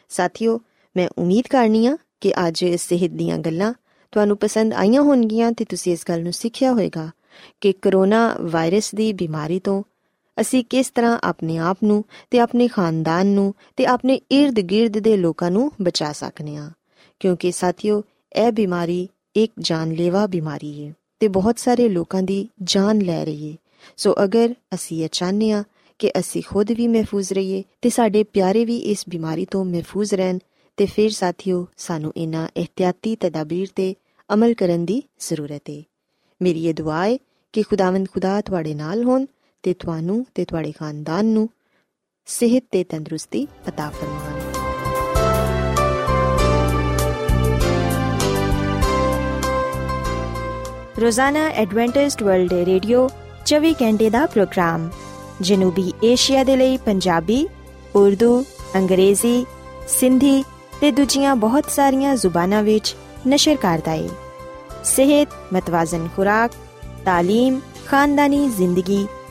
[0.10, 0.62] ਸਾਥੀਓ,
[0.98, 3.74] ਮੈਂ ਉਮੀਦ ਕਰਨੀ ਆ ਕਿ ਅੱਜ ਸਿਹਤ ਦੀਆਂ ਗੱਲਾਂ
[4.12, 7.10] ਤੁਹਾਨੂੰ ਪਸੰਦ ਆਈਆਂ ਹੋਣਗੀਆਂ ਤੇ ਤੁਸੀਂ ਇਸ ਗੱਲ ਨੂੰ ਸਿੱਖਿਆ ਹੋਵੇਗਾ
[7.62, 9.84] ਕਿ ਕਰੋਨਾ ਵਾਇਰਸ ਦੀ ਬਿਮਾਰੀ ਤੋਂ
[10.42, 15.52] ਅਸੀਂ ਕਿਸ ਤਰ੍ਹਾਂ ਆਪਣੇ ਆਪ ਨੂੰ ਤੇ ਆਪਣੇ ਖਾਨਦਾਨ ਨੂੰ ਤੇ ਆਪਣੇ ird-gird ਦੇ ਲੋਕਾਂ
[15.52, 16.70] ਨੂੰ ਬਚਾ ਸਕਨੇ ਆ
[17.20, 18.04] ਕਿਉਂਕਿ ਸਾਥੀਓ,
[18.36, 23.58] ਇਹ ਬਿਮਾਰੀ ਇੱਕ ਜਾਨਲੇਵਾ ਬਿਮਾਰੀ ਹੈ ਤੇ ਬਹੁਤ ਸਾਰੇ ਲੋਕਾਂ ਦੀ ਜਾਨ ਲੈ ਰਹੀ ਹੈ
[23.98, 25.64] ਸੋ ਅਗਰ ਅਸੀਂ ਇਹ ਚਾਹਨੇ ਆ
[26.00, 30.38] ਕਿ ਅਸੀਂ ਖੁਦ ਵੀ ਮਹਿਫੂਜ਼ ਰਹੀਏ ਤੇ ਸਾਡੇ ਪਿਆਰੇ ਵੀ ਇਸ ਬਿਮਾਰੀ ਤੋਂ ਮਹਿਫੂਜ਼ ਰਹਿਣ,
[30.78, 33.96] ਤੇ ਫਿਰ ਸਾਥੀਓ, ਸਾਨੂੰ ਇਹਨਾਂ ਇhtiyati ਤਦਾਬੀਰ ਤੇ
[34.34, 35.84] ਅਮਲ ਕਰਨ ਦੀ ਜ਼ਰੂਰਤ ਹੈ
[36.42, 37.18] ਮੇਰੀ ਇਹ ਦੁਆ ਹੈ
[37.54, 39.26] ਕਿ ਖੁਦਾਵੰਦ ਖੁਦਾ ਤੁਹਾਡੇ ਨਾਲ ਹੋਣ
[39.63, 41.49] ਤੇ ਤੁਹਾਨੂੰ ਤੇ ਤੁਹਾਡੇ ਖਾਨਦਾਨ ਨੂੰ
[42.29, 44.45] ਸਿਹਤ ਤੇ ਤੰਦਰੁਸਤੀ عطا ਫਰਮਾਵੇ
[51.01, 53.09] ਰੋਜ਼ਾਨਾ ਐਡਵੈਂਟਿਸਟ ਵਰਲਡ ਰੇਡੀਓ
[53.47, 54.91] 24 ਘੰਟੇ ਦਾ ਪ੍ਰੋਗਰਾਮ
[55.43, 57.47] ਜਨੂਬੀ ਏਸ਼ੀਆ ਦੇ ਲਈ ਪੰਜਾਬੀ
[57.95, 58.45] ਉਰਦੂ
[58.77, 59.45] ਅੰਗਰੇਜ਼ੀ
[59.89, 60.45] ਸਿੰਧੀ
[60.81, 62.95] ਤੇ ਦੂਜੀਆਂ ਬਹੁਤ ਸਾਰੀਆਂ ਜ਼ੁਬਾਨਾਂ ਵਿੱਚ
[63.29, 64.09] ਨਸ਼ਰ ਕਰਦਾ ਹੈ
[64.85, 66.53] ਸਿਹਤ ਮਤਵਾਜ਼ਨ ਖੁਰਾਕ
[67.07, 69.07] تعلیم ਖਾਨਦਾਨੀ ਜ਼ਿੰਦਗੀ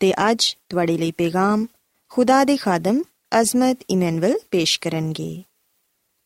[0.00, 1.66] ਤੇ ਅੱਜ ਤੁਹਾਡੇ ਲਈ ਪੈਗਾਮ
[2.08, 3.02] ਖੁਦਾ ਦੇ ਖਾਦਮ
[3.40, 5.42] ਅਜ਼ਮਤ ਇਮਨੁਅਲ ਪੇਸ਼ ਕਰਨਗੇ।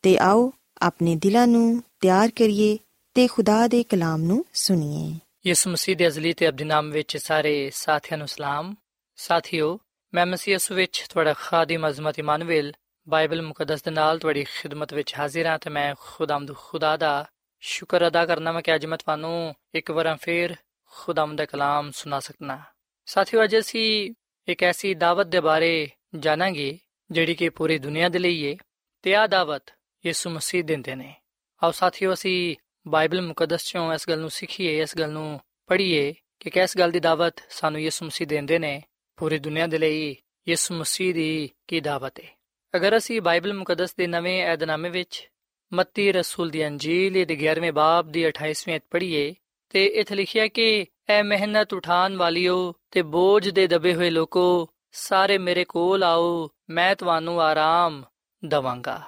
[0.03, 0.53] ਤੇ ਆਓ
[0.83, 2.79] ਆਪਣੇ ਦਿਲਾਂ ਨੂੰ ਤਿਆਰ ਕਰੀਏ
[3.15, 7.71] ਤੇ ਖੁਦਾ ਦੇ ਕਲਾਮ ਨੂੰ ਸੁਣੀਏ। ਯਿਸੂ ਮਸੀਹ ਦੇ ਅਜ਼ਲੀ ਤੇ ਅਬਦੀ ਨਾਮ ਵਿੱਚ ਸਾਰੇ
[7.75, 8.75] ਸਾਥੀਆਂ ਨੂੰ ਸਲਾਮ।
[9.17, 9.79] ਸਾਥਿਓ,
[10.15, 12.73] ਮੈਂ ਮਸੀਹ ਯਿਸੂ ਵਿੱਚ ਤੁਹਾਡਾ ਖਾਦਮ ਅਜ਼ਮਤ ਇਮਾਨੁਅਲ
[13.09, 18.07] ਬਾਈਬਲ ਮੁਕੱਦਸ ਦੇ ਨਾਲ ਤੁਹਾਡੀ ਖਿਦਮਤ ਵਿੱਚ ਹਾਜ਼ਰ ਹਾਂ ਤੇ ਮੈਂ ਖੁਦਾਮਦ ਖੁਦਾ ਦਾ ਸ਼ੁਕਰ
[18.07, 20.57] ਅਦਾ ਕਰਨਾ ਮੈਂ ਕਿ ਅੱਜ ਮੈਂ ਤੁਹਾਨੂੰ ਇੱਕ ਵਾਰ ਫੇਰ
[20.91, 22.63] ਖੁਦਾਮ ਦਾ ਕਲਾਮ ਸੁਣਾ ਸਕਣਾ
[23.07, 24.15] ਸਾਥੀਓ, ਅੱਜ ਅਸੀਂ
[24.49, 26.79] ਇੱਕ ਐਸੀ ਦਾਵਤ ਦੇ ਬਾਰੇ ਜਾਣਾਂਗੇ,
[27.11, 28.57] ਜਿਹੜੀ ਕਿ ਪੂਰੀ ਦੁਨੀਆ ਦੇ ਲਈ ਹੈ
[29.03, 29.63] ਤੇ ਆ ਦਾਵਤ
[30.07, 31.15] ਯਿਸੂ ਮਸੀਹ ਦਿੰਦੇ ਨੇ।
[31.63, 32.57] ਆਓ ਸਾਥੀਓ, ਅਸੀਂ
[32.89, 37.01] ਬਾਈਬਲ ਮੁਕੱਦਸ ਚੋਂ ਇਸ ਗੱਲ ਨੂੰ ਸਿੱਖੀਏ, ਇਸ ਗੱਲ ਨੂੰ ਪੜ੍ਹੀਏ ਕਿ ਕਿਸ ਗੱਲ ਦੀ
[37.01, 38.83] ਦਾਵਤ ਸਾਨੂੰ ਯਿਸੂ ਮਸੀਹ ਦਿੰਦੇ ਨੇ,
[39.17, 40.17] ਪੂਰੀ ਦੁਨੀਆ ਦੇ ਲਈ
[40.49, 42.37] ਯਿਸੂ ਮਸੀਹ ਦੀ ਕੀ ਦਾਵਤ ਹੈ
[42.77, 45.31] ਅਗਰ ਅਸੀਂ ਬਾਈਬਲ ਮੁਕੱਦਸ ਦੇ ਨਵੇਂ ਏਧਨਾਮੇ ਵਿੱਚ
[45.73, 49.35] ਮੱਤੀ ਰਸੂਲ ਦੀ ਅੰਜੀਲ ਦੇ 11ਵੇਂ ਬਾਬ ਦੀ 28ਵੀਂ ਅਧ ਪੜ੍ਹੀਏ
[49.71, 55.39] ਤੇ ਇਥੇ ਲਿਖਿਆ ਕਿ ਐ ਮਿਹਨਤ ਉਠਾਨ ਵਾਲਿਓ ਤੇ ਬੋਝ ਦੇ ਦਬੇ ਹੋਏ ਲੋਕੋ, ਸਾਰੇ
[55.39, 58.05] ਮੇਰੇ ਕੋਲ ਆਓ, ਮੈਂ ਤੁਹਾਨੂੰ ਆਰਾਮ
[58.45, 59.03] ਦਵਾਂਗਾ।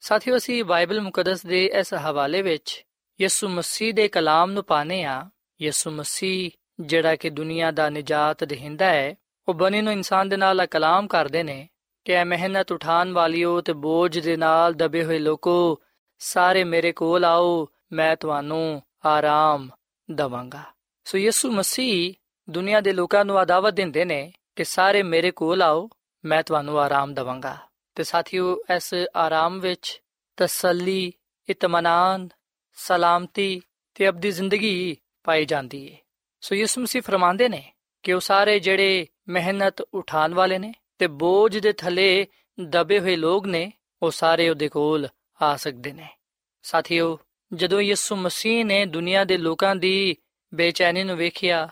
[0.00, 2.84] ਸਾਥੀਓ, ਅਸੀਂ ਬਾਈਬਲ ਮੁਕੱਦਸ ਦੇ ਇਸ ਹਵਾਲੇ ਵਿੱਚ
[3.20, 5.30] ਯਿਸੂ ਮਸੀਹ ਦੇ ਕਲਾਮ ਨੂੰ ਪਾਣੇ ਆ
[5.62, 6.50] ਯਿਸੂ ਮਸੀਹ,
[6.80, 9.14] ਜਿਹੜਾ ਕਿ ਦੁਨੀਆ ਦਾ ਨਜਾਤ ਦੇਹਿੰਦਾ ਹੈ,
[9.48, 11.68] ਉਹ ਬਣੀ ਨੂੰ ਇਨਸਾਨ ਦੇ ਨਾਲ ਕਲਾਮ ਕਰਦੇ ਨੇ
[12.04, 15.80] ਕਿ ਐ ਮਿਹਨਤ ਉਠਾਨ ਵਾਲਿਓ ਤੇ ਬੋਝ ਦੇ ਨਾਲ ਦਬੇ ਹੋਏ ਲੋਕੋ,
[16.18, 19.70] ਸਾਰੇ ਮੇਰੇ ਕੋਲ ਆਓ, ਮੈਂ ਤੁਹਾਨੂੰ ਆਰਾਮ
[20.10, 20.75] ਦਵਾਂਗਾ।
[21.06, 22.14] ਸੋ ਯਿਸੂ ਮਸੀਹ
[22.50, 25.88] ਦੁਨੀਆ ਦੇ ਲੋਕਾਂ ਨੂੰ ਆਦਾਵਤ ਦਿੰਦੇ ਨੇ ਕਿ ਸਾਰੇ ਮੇਰੇ ਕੋਲ ਆਓ,
[26.24, 27.56] ਮੈਂ ਤੁਹਾਨੂੰ ਆਰਾਮ ਦਵਾਂਗਾ।
[27.94, 30.02] ਤੇ ਸਾਥੀਓ, ਇਸ ਆਰਾਮ ਵਿੱਚ
[30.36, 31.12] ਤਸੱਲੀ,
[31.48, 32.28] ਇਤਮਾਨਾਨ,
[32.74, 33.60] ਸਲਾਮਤੀ
[33.94, 35.98] ਤੇ ਅਬਦੀ ਜ਼ਿੰਦਗੀ ਪਾਈ ਜਾਂਦੀ ਹੈ
[36.40, 37.72] ਸੋ ਯਿਸੂ ਮਸੀਹ ਫਰਮਾਉਂਦੇ ਨੇ
[38.02, 42.26] ਕਿ ਉਹ ਸਾਰੇ ਜਿਹੜੇ ਮਿਹਨਤ ਉਠਾਉਣ ਵਾਲੇ ਨੇ ਤੇ ਬੋਝ ਦੇ ਥੱਲੇ
[42.60, 43.72] ਦਬੇ ਹੋਏ ਲੋਕ ਨੇ,
[44.02, 45.08] ਉਹ ਸਾਰੇ ਉਹਦੇ ਕੋਲ
[45.42, 46.08] ਆ ਸਕਦੇ ਨੇ।
[46.62, 47.18] ਸਾਥੀਓ,
[47.54, 50.16] ਜਦੋਂ ਯਿਸੂ ਮਸੀਹ ਨੇ ਦੁਨੀਆ ਦੇ ਲੋਕਾਂ ਦੀ
[50.54, 51.68] ਬੇਚੈਨੀ ਨੂੰ ਵੇਖਿਆ,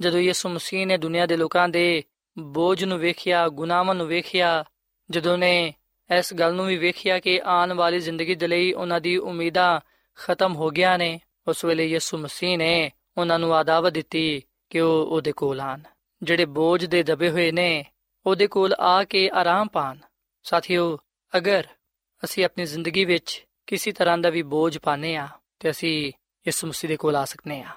[0.00, 2.02] ਜਦੋਂ ਯਿਸੂ ਮਸੀਹ ਨੇ ਦੁਨੀਆ ਦੇ ਲੋਕਾਂ ਦੇ
[2.38, 4.64] ਬੋਝ ਨੂੰ ਵੇਖਿਆ, ਗੁਨਾਹਾਂ ਨੂੰ ਵੇਖਿਆ,
[5.10, 5.74] ਜਦੋਂ ਨੇ
[6.18, 9.80] ਇਸ ਗੱਲ ਨੂੰ ਵੀ ਵੇਖਿਆ ਕਿ ਆਉਣ ਵਾਲੀ ਜ਼ਿੰਦਗੀ ਦੇ ਲਈ ਉਹਨਾਂ ਦੀ ਉਮੀਦਾਂ
[10.14, 15.06] ਖਤਮ ਹੋ ਗਿਆ ਨੇ, ਉਸ ਵੇਲੇ ਯਿਸੂ ਮਸੀਹ ਨੇ ਉਹਨਾਂ ਨੂੰ ਆਦਾਵਤ ਦਿੱਤੀ ਕਿ ਉਹ
[15.06, 15.80] ਉਹਦੇ ਕੋਲ ਆਣ
[16.22, 17.84] ਜਿਹੜੇ ਬੋਝ ਦੇ ਦਬੇ ਹੋਏ ਨੇ,
[18.26, 19.98] ਉਹਦੇ ਕੋਲ ਆ ਕੇ ਆਰਾਮ ਪਾਣ
[20.42, 20.98] ਸਾਥੀਓ,
[21.36, 21.66] ਅਗਰ
[22.24, 25.28] ਅਸੀਂ ਆਪਣੀ ਜ਼ਿੰਦਗੀ ਵਿੱਚ ਕਿਸੇ ਤਰ੍ਹਾਂ ਦਾ ਵੀ ਬੋਝ ਪਾਨੇ ਆ
[25.60, 26.12] ਤੇ ਅਸੀਂ
[26.46, 27.68] ਯਿਸੂ ਮਸੀਹ ਦੇ ਕੋਲ ਆ ਸਕਨੇ ਆ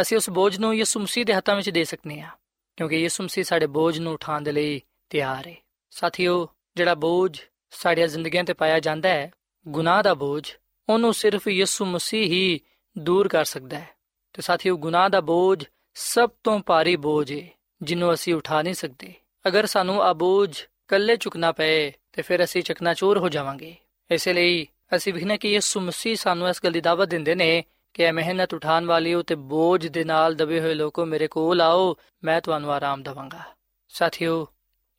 [0.00, 2.28] ਅਸੀਂ ਉਸ ਬੋਝ ਨੂੰ ਯਿਸੂ ਮਸੀਹ ਦੇ ਹੱਥਾਂ ਵਿੱਚ ਦੇ ਸਕਨੇ ਆ,
[2.76, 5.56] ਕਿਉਂਕਿ ਯਿਸੂ ਮਸੀਹ ਸਾਡੇ ਬੋਝ ਨੂੰ ਉਠਾਉਣ ਦੇ ਲਈ ਤਿਆਰ ਹੈ
[5.90, 9.32] ਸਾਥੀਓ, ਜਿਹੜਾ ਬੋਝ ਸਾਡੀਆਂ ਜ਼ਿੰਦਗੀਆਂ ਤੇ ਪਾਇਆ ਜਾਂਦਾ ਹੈ,
[9.68, 10.52] ਗੁਨਾਹ ਦਾ ਬੋਝ,
[10.88, 12.60] ਉਹਨੂੰ ਸਿਰਫ ਯਿਸੂ ਮਸੀਹ ਹੀ
[12.98, 13.88] ਦੂਰ ਕਰ ਸਕਦਾ ਹੈ।
[14.32, 17.48] ਤੇ ਸਾਥੀਓ, ਗੁਨਾਹ ਦਾ ਬੋਝ ਸਭ ਤੋਂ ਭਾਰੀ ਬੋਝ ਹੈ
[17.82, 19.14] ਜਿਹਨੂੰ ਅਸੀਂ ਉਠਾ ਨਹੀਂ ਸਕਦੇ।
[19.46, 23.76] ਅਗਰ ਸਾਨੂੰ ਆ ਬੋਝ ਕੱਲੇ ਚੁੱਕਣਾ ਪਏ, ਤੇ ਫਿਰ ਅਸੀਂ ਚਕਨਾਚੂਰ ਹੋ ਜਾਵਾਂਗੇ।
[24.10, 27.64] ਇਸੇ ਲਈ ਅਸੀਂ ਵਿਖਣਾ ਕਿ ਯਿਸੂ ਮਸੀਹ ਸਾਨੂੰ ਇਸ ਗੱਲ ਦੀ ਦਾਵਤ ਦਿੰਦੇ ਨੇ
[27.94, 31.96] ਕਿ ਇਹ ਮਿਹਨਤ ਉਠਾਉਣ ਵਾਲਿਓ ਤੇ ਬੋਝ ਦੇ ਨਾਲ ਦਬੇ ਹੋਏ ਲੋਕੋ ਮੇਰੇ ਕੋਲ ਆਓ,
[32.24, 33.40] ਮੈਂ ਤੁਹਾਨੂੰ ਆਰਾਮ ਦਵਾਂਗਾ।
[33.88, 34.46] ਸਾਥੀਓ,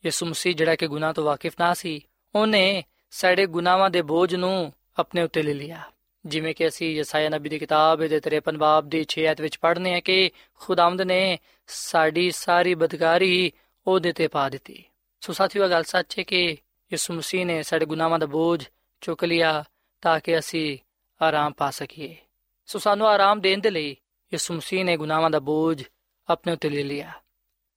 [0.06, 4.74] ਯਿਸੂ ਮਸੀਹ ਜਿਹੜਾ ਕਿ ਗੁਨਾਹ ਤੋਂ ਵਾਕਿਫ ਨਾ ਸੀ, ਉਹਨੇ ਸਾਡੇ ਗੁਨਾਹਾਂ ਦੇ ਬੋਝ ਨੂੰ
[5.00, 5.82] ਆਪਣੇ ਉੱਤੇ ਲੈ ਲਿਆ।
[6.26, 9.94] ਜਿਵੇਂ ਕਿ ਅਸੀਂ ਯਸਾਇਆ ਨਬੀ ਦੀ ਕਿਤਾਬ ਦੇ 53 ਬਾਬ ਦੀ 6 ਐਤ ਵਿੱਚ ਪੜ੍ਹਨੇ
[9.94, 13.52] ਆ ਕਿ ਖੁਦਾਵੰਦ ਨੇ ਸਾਡੀ ਸਾਰੀ ਬਦਕਾਰੀ
[13.88, 14.84] ਉਹਦੇ ਤੇ ਪਾ ਦਿੱਤੀ।
[15.22, 16.58] ਸੋ ਸਾਥੀਓ ਗੱਲ ਸੱਚ ਹੈ ਕਿ
[16.94, 18.66] ਯਿਸੂ ਮਸੀਹ ਨੇ ਸਾਡੇ ਗੁਨਾਹਾਂ ਦਾ ਬੋਝ
[19.02, 19.64] ਚੁੱਕ ਲਿਆ
[20.02, 20.78] ਤਾਂ ਕਿ ਅਸੀਂ
[21.22, 22.18] ਆਰਾਮ ਪਾ ਸਕੀਏ।
[22.66, 23.90] ਸੋ ਸਾਨੂੰ ਆਰਾਮ ਦੇਣ ਦੇ ਲਈ
[24.34, 25.84] ਯਿਸੂ ਮਸੀਹ ਨੇ ਗੁਨਾਹਾਂ ਦਾ ਬੋਝ
[26.30, 27.12] ਆਪਣੇ ਉੱਤੇ ਲੈ ਲਿਆ।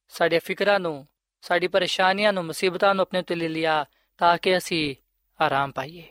[0.08, 1.06] ਸਾਡੇ ਫਿਕਰਾਂ ਨੂੰ,
[1.40, 3.84] ਸਾਡੀ ਪਰੇਸ਼ਾਨੀਆਂ ਨੂੰ, ਮੁਸੀਬਤਾਂ ਨੂੰ ਆਪਣੇ ਉੱਤੇ ਲੈ ਲਿਆ
[4.18, 4.96] ਤਾਂ ਕਿ ਅਸੀਂ
[5.40, 6.04] ਆਰਾਮ ਪਾਈਏ।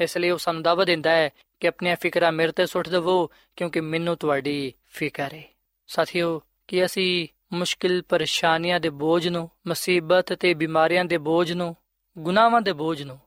[0.00, 3.80] ਇਸ ਲਈ ਉਹ ਸਾਨੂੰ ਦਾਅਵਾ ਦਿੰਦਾ ਹੈ ਕਿ ਆਪਣੀਆਂ ਫਿਕਰਾਂ ਮੇਰੇ ਤੇ ਸੁੱਟ ਦੇਵੋ, ਕਿਉਂਕਿ
[3.80, 5.42] ਮੈਨੂੰ ਤੁਹਾਡੀ ਫਿਕਰ ਹੈ।
[5.86, 11.76] ਸਾਥੀਓ, ਕਿ ਅਸੀਂ ਮੁਸ਼ਕਿਲ ਪਰੇਸ਼ਾਨੀਆਂ ਦੇ ਬੋਝ ਨੂੰ, ਮੁਸੀਬਤ ਤੇ ਬਿਮਾਰੀਆਂ ਦੇ ਬੋਝ ਨੂੰ,
[12.18, 13.20] ਗੁਨਾਹਾਂ ਦੇ ਬੋਝ ਨੂੰ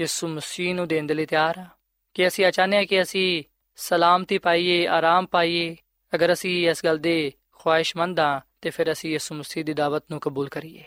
[0.00, 1.66] ਯਿਸੂ ਮਸੀਹ ਨੂੰ ਦੇਣ ਦੇ ਲਈ ਤਿਆਰ ਹਾਂ?
[2.14, 3.44] ਕਿ ਅਸੀਂ ਚਾਹੁੰਦੇ ਹਾਂ ਕਿ ਅਸੀਂ
[3.76, 5.76] ਸਲਾਮਤੀ ਪਾਈਏ, ਆਰਾਮ ਪਾਈਏ,
[6.14, 10.20] ਅਗਰ ਅਸੀਂ ਇਸ ਗੱਲ ਦੇ ਖੁਆਇਸ਼ਮੰਦ ਹਾਂ, ਤੇ ਫਿਰ ਅਸੀਂ ਯਿਸੂ ਮਸੀਹ ਦੀ ਦਾਵਤ ਨੂੰ
[10.20, 10.84] ਕਬੂਲ ਕਰੀਏ।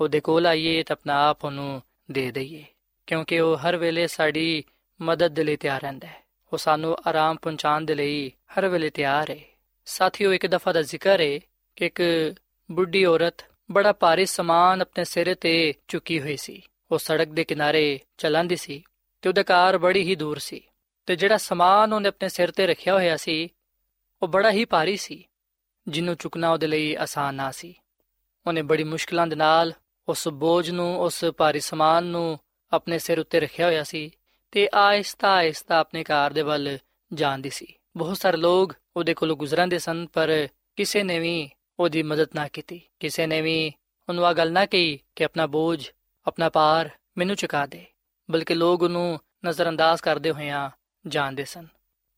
[0.00, 2.64] ਉਹਦੇ ਕੋਲ ਆਈਏ ਤਾਂ ਆਪਣਾ ਆਪ ਉਹਨੂੰ ਦੇ ਦਈਏ,
[3.06, 4.64] ਕਿਉਂਕਿ ਉਹ ਹਰ ਵੇਲੇ ਸਾਡੀ
[5.00, 9.30] ਮਦਦ ਦੇ ਲਈ ਤਿਆਰ ਰਹਿੰਦਾ ਹੈ। ਉਹ ਸਾਨੂੰ ਆਰਾਮ ਪਹੁੰਚਾਉਣ ਦੇ ਲਈ ਹਰ ਵੇਲੇ ਤਿਆਰ
[9.30, 9.38] ਹੈ।
[9.84, 11.38] ਸਾਥੀਓ, ਇੱਕ ਦਫਾ ਦਾ ਜ਼ਿਕਰ ਹੈ
[11.76, 12.02] ਕਿ ਇੱਕ
[12.70, 18.00] ਬੁੱਢੀ ਔਰਤ ਬੜਾ ਭਾਰੀ ਸਮਾਨ ਆਪਣੇ ਸਿਰ ਤੇ ਚੁੱਕੀ ਹੋਈ ਸੀ। ਉਹ ਸੜਕ ਦੇ ਕਿਨਾਰੇ
[18.18, 18.82] ਚੱਲਦੀ ਸੀ
[19.22, 20.60] ਤੇ ਉਹਦਾ ਘਰ ਬੜੀ ਹੀ ਦੂਰ ਸੀ।
[21.08, 23.48] ਤੇ ਜਿਹੜਾ ਸਮਾਨ ਉਹਨੇ ਆਪਣੇ ਸਿਰ ਤੇ ਰੱਖਿਆ ਹੋਇਆ ਸੀ,
[24.22, 25.24] ਉਹ ਬੜਾ ਹੀ ਭਾਰੀ ਸੀ
[25.88, 27.74] ਜਿਹਨੂੰ ਚੁੱਕਣਾ ਉਹਦੇ ਲਈ ਆਸਾਨ ਨਾ ਸੀ।
[28.46, 29.72] ਉਹਨੇ ਬੜੀ ਮੁਸ਼ਕਲਾਂ ਦੇ ਨਾਲ
[30.08, 32.38] ਉਸ ਬੋਝ ਨੂੰ, ਉਸ ਭਾਰੀ ਸਮਾਨ ਨੂੰ
[32.72, 34.10] ਆਪਣੇ ਸਿਰ ਉੱਤੇ ਰੱਖਿਆ ਹੋਇਆ ਸੀ
[34.50, 36.78] ਤੇ ਆਹਿਸਤਾ ਆਹਿਸਤਾ ਆਪਣੇ ਘਰ ਦੇ ਵੱਲ
[37.12, 42.28] ਜਾਂਦੀ ਸੀ। ਬਹੁਤ ਸਾਰੇ ਲੋਕ ਉਹਦੇ ਕੋਲੋਂ ਗੁਜ਼ਰਦੇ ਸਨ, ਪਰ ਕਿਸੇ ਨੇ ਵੀ ਉਹਦੀ ਮਦਦ
[42.34, 43.72] ਨਾ ਕੀਤੀ। ਕਿਸੇ ਨੇ ਵੀ
[44.08, 45.90] ਉਹਨੂੰ ਆ ਗੱਲ ਨਾ ਕਹੀ ਕਿ ਆਪਣਾ ਬੋਝ,
[46.26, 47.86] ਆਪਣਾ ਪਾਰ ਮੈਨੂੰ ਚੁਕਾ ਦੇ,
[48.30, 50.70] ਬਲਕਿ ਲੋਕ ਉਹਨੂੰ ਨਜ਼ਰਅੰਦਾਜ਼ ਕਰਦੇ ਹੋਇਆਂ
[51.08, 51.66] ਜਾਂਦੇ ਸਨ।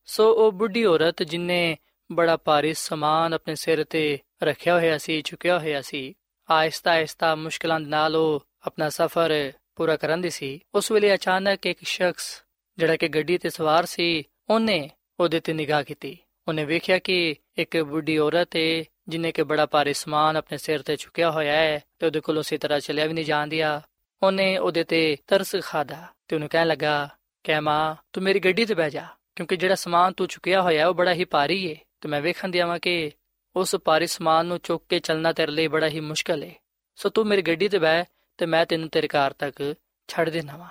[0.05, 1.77] ਸੋ ਉਹ ਬੁੱਢੀ ਔਰਤ ਜਿਨੇ
[2.13, 6.15] ਬੜਾ ਭਾਰੀ ਸਮਾਨ ਆਪਣੇ ਸਿਰ ਤੇ ਰੱਖਿਆ ਹੋਇਆ ਸੀ, ਚੁੱਕਿਆ ਹੋਇਆ ਸੀ
[6.51, 11.79] ਆਹਿਸਤਾ ਆਹਿਸਤਾ ਮੁਸ਼ਕਲਾਂ ਨਾਲ ਉਹ ਆਪਣਾ ਸਫ਼ਰ ਪੂਰਾ ਕਰਨ ਦੀ ਸੀ। ਉਸ ਵੇਲੇ ਅਚਾਨਕ ਇੱਕ
[11.83, 12.45] ਸ਼ਖਸ
[12.79, 17.77] ਜਿਹੜਾ ਕਿ ਗੱਡੀ ਤੇ ਸਵਾਰ ਸੀ, ਉਹਨੇ ਉਹਦੇ ਤੇ ਨਿਗਾਹ ਕੀਤੀ। ਉਹਨੇ ਵੇਖਿਆ ਕਿ ਇੱਕ
[17.77, 22.07] ਬੁੱਢੀ ਔਰਤ ਹੈ ਜਿਨੇ ਕਿ ਬੜਾ ਭਾਰੀ ਸਮਾਨ ਆਪਣੇ ਸਿਰ ਤੇ ਚੁੱਕਿਆ ਹੋਇਆ ਹੈ ਤੇ
[22.07, 23.81] ਉਹਦੇ ਕੋਲ ਉਸੇ ਤਰ੍ਹਾਂ ਚੱਲਿਆ ਵੀ ਨਹੀਂ ਜਾਂਦਿਆ
[24.23, 27.09] ਉਹਨੇ ਉਹਦੇ ਤੇ ਤਰਸ ਖਾਦਾ ਤੇ ਉਹਨੂੰ ਕਹਿਣ ਲੱਗਾ
[27.45, 30.95] ਕਿ ਮਾਂ, ਤੂੰ ਮੇਰੀ ਗੱਡੀ ਤੇ ਬਹਿ ਜਾ, ਕਿਉਂਕਿ ਜਿਹੜਾ ਸਮਾਨ ਤੂੰ ਚੁੱਕਿਆ ਹੋਇਆ ਉਹ
[30.95, 33.11] ਬੜਾ ਹੀ ਭਾਰੀ ਹੈ ਤੇ ਮੈਂ ਵੇਖਣ ਦਿਆਵਾਂ ਕਿ
[33.57, 36.55] ਉਸ ਭਾਰੀ ਸਮਾਨ ਨੂੰ ਚੁੱਕ ਕੇ ਚੱਲਣਾ ਤੇਰੇ ਲਈ ਬੜਾ ਹੀ ਮੁਸ਼ਕਲ ਹੈ
[36.95, 38.05] ਸੋ ਤੂੰ ਮੇਰੀ ਗੱਡੀ ਤੇ ਬਹਿ,
[38.37, 39.75] ਤੇ ਮੈਂ ਤੈਨੂੰ ਤੇਰੇ ਘਰ ਤੱਕ
[40.09, 40.69] ਛੱਡ ਦੇਣਾ ਵਾ।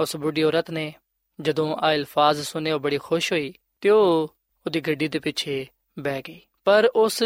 [0.00, 0.94] ਉਸ ਬੁੱਢੀ ਔਰਤ ਨੇ
[1.40, 4.36] ਜਦੋਂ ਆ ਅਲਫਾਜ਼ ਸੁਨੇ ਉਹ ਬੜੀ ਖੁਸ਼ ਹੋਈ ਤੇ ਉਹ
[4.66, 5.66] ਉਹਦੀ ਗੱਡੀ ਦੇ ਪਿੱਛੇ
[5.98, 7.22] ਬਹਿ ਗਈ। ਪਰ ਉਸ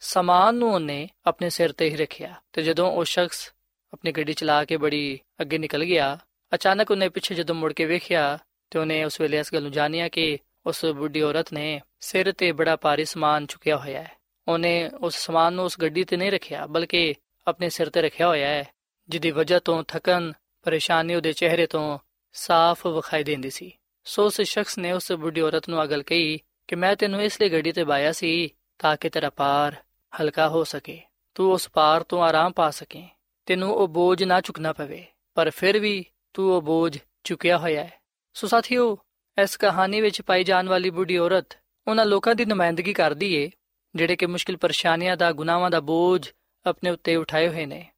[0.00, 3.52] ਸਮਾਨ ਨੂੰ ਉਹਨੇ ਆਪਣੇ ਸਿਰ ਤੇ ਹੀ ਰੱਖਿਆ ਤੇ ਜਦੋਂ ਉਹ ਸ਼ਖਸ
[3.92, 6.18] ਆਪਣੀ ਗੱਡੀ ਚਲਾ ਕੇ ਬੜੀ ਅੱਗੇ ਨਿਕਲ ਗਿਆ
[6.54, 8.38] ਅਚਾਨਕ ਉਹਨੇ ਪਿੱਛੇ ਜਦੋਂ ਮੁੜ ਕੇ ਵੇਖਿਆ
[8.70, 12.52] ਤੇ ਉਹਨੇ ਉਸ ਵੇਲੇ ਇਸ ਗੱਲ ਨੂੰ ਜਾਣਿਆ ਕਿ ਉਸ ਬੁੱਢੀ ਔਰਤ ਨੇ ਸਿਰ ਤੇ
[12.52, 14.10] ਬੜਾ ਭਾਰੀ ਸਮਾਨ ਚੁੱਕਿਆ ਹੋਇਆ ਹੈ।
[14.48, 17.14] ਉਹਨੇ ਉਸ ਸਮਾਨ ਨੂੰ ਉਸ ਗੱਡੀ ਤੇ ਨਹੀਂ ਰੱਖਿਆ, ਬਲਕਿ
[17.46, 18.64] ਆਪਣੇ ਸਿਰ ਤੇ ਰੱਖਿਆ ਹੋਇਆ ਹੈ,
[19.08, 20.32] ਜਿਹਦੀ ਵਜ੍ਹਾ ਤੋਂ ਥਕਨ
[20.62, 21.98] ਪਰੇਸ਼ਾਨੀ ਉਹਦੇ ਚਿਹਰੇ ਤੋਂ
[22.32, 23.72] ਸਾਫ਼ ਵਿਖਾਈ ਦਿੰਦੀ ਸੀ।
[24.04, 27.48] ਸੋ ਉਸ ਸ਼ਖਸ ਨੇ ਉਸ ਬੁੱਢੀ ਔਰਤ ਨੂੰ ਅਗਲ ਕਹੀ ਕਿ ਮੈਂ ਤੈਨੂੰ ਇਸ ਲਈ
[27.48, 29.76] ਗੱਡੀ ਤੇ ਬਾਇਆ ਸੀ ਤਾਂ ਕਿ ਤੇਰਾ ਪਾਰ
[30.20, 31.00] ਹਲਕਾ ਹੋ ਸਕੇ।
[31.34, 33.04] ਤੂੰ ਉਸ ਪਾਰ ਤੋਂ ਆਰਾਮ ਪਾ ਸਕੇ।
[33.46, 36.04] ਤੈਨੂੰ ਉਹ ਬੋਝ ਨਾ ਚੁੱਕਣਾ ਪਵੇ, ਪਰ ਫਿਰ ਵੀ
[36.38, 37.92] ਤੂੰ ਉਹ ਬੋਝ ਚੁੱਕਿਆ ਹੋਇਆ ਹੈ।
[38.34, 38.98] ਸੋ ਸਾਥੀਓ,
[39.42, 41.46] ਇਸ ਕਹਾਣੀ ਵਿੱਚ ਪਾਈ ਜਾਣ ਵਾਲੀ ਬੁੱਢੀ ਔਰਤ
[41.88, 43.50] ਉਹਨਾਂ ਲੋਕਾਂ ਦੀ ਨੁਮਾਇੰਦਗੀ ਕਰਦੀ ਏ,
[43.94, 46.30] ਜਿਹੜੇ ਕਿ ਮੁਸ਼ਕਿਲ ਪਰੇਸ਼ਾਨੀਆਂ ਦਾ, ਗੁਨਾਹਾਂ ਦਾ ਬੋਝ
[46.66, 47.90] ਆਪਣੇ ਉੱਤੇ ਉਠਾਏ ਹੋਏ ਨੇ।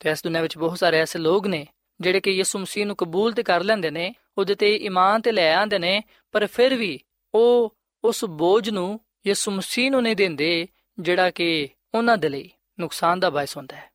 [0.00, 1.66] ਤੇ ਇਸ ਦੁਨੀਆਂ ਵਿੱਚ ਬਹੁਤ ਸਾਰੇ ਐਸੇ ਲੋਕ ਨੇ,
[2.00, 5.54] ਜਿਹੜੇ ਕਿ ਯਿਸੂ ਮਸੀਹ ਨੂੰ ਕਬੂਲ ਤੇ ਕਰ ਲੈਂਦੇ ਨੇ, ਉਹਦੇ ਤੇ ਈਮਾਨ ਤੇ ਲੈ
[5.54, 7.00] ਆਂਦੇ ਨੇ, ਪਰ ਫਿਰ ਵੀ
[7.34, 13.20] ਉਹ ਉਸ ਬੋਝ ਨੂੰ ਯਿਸੂ ਮਸੀਹ ਨੂੰ ਨਹੀਂ ਦਿੰਦੇ, ਜਿਹੜਾ ਕਿ ਉਹਨਾਂ ਦੇ ਲਈ ਨੁਕਸਾਨ
[13.20, 13.90] ਦਾ ਬਾਇਸ ਹੁੰਦਾ ਹੈ।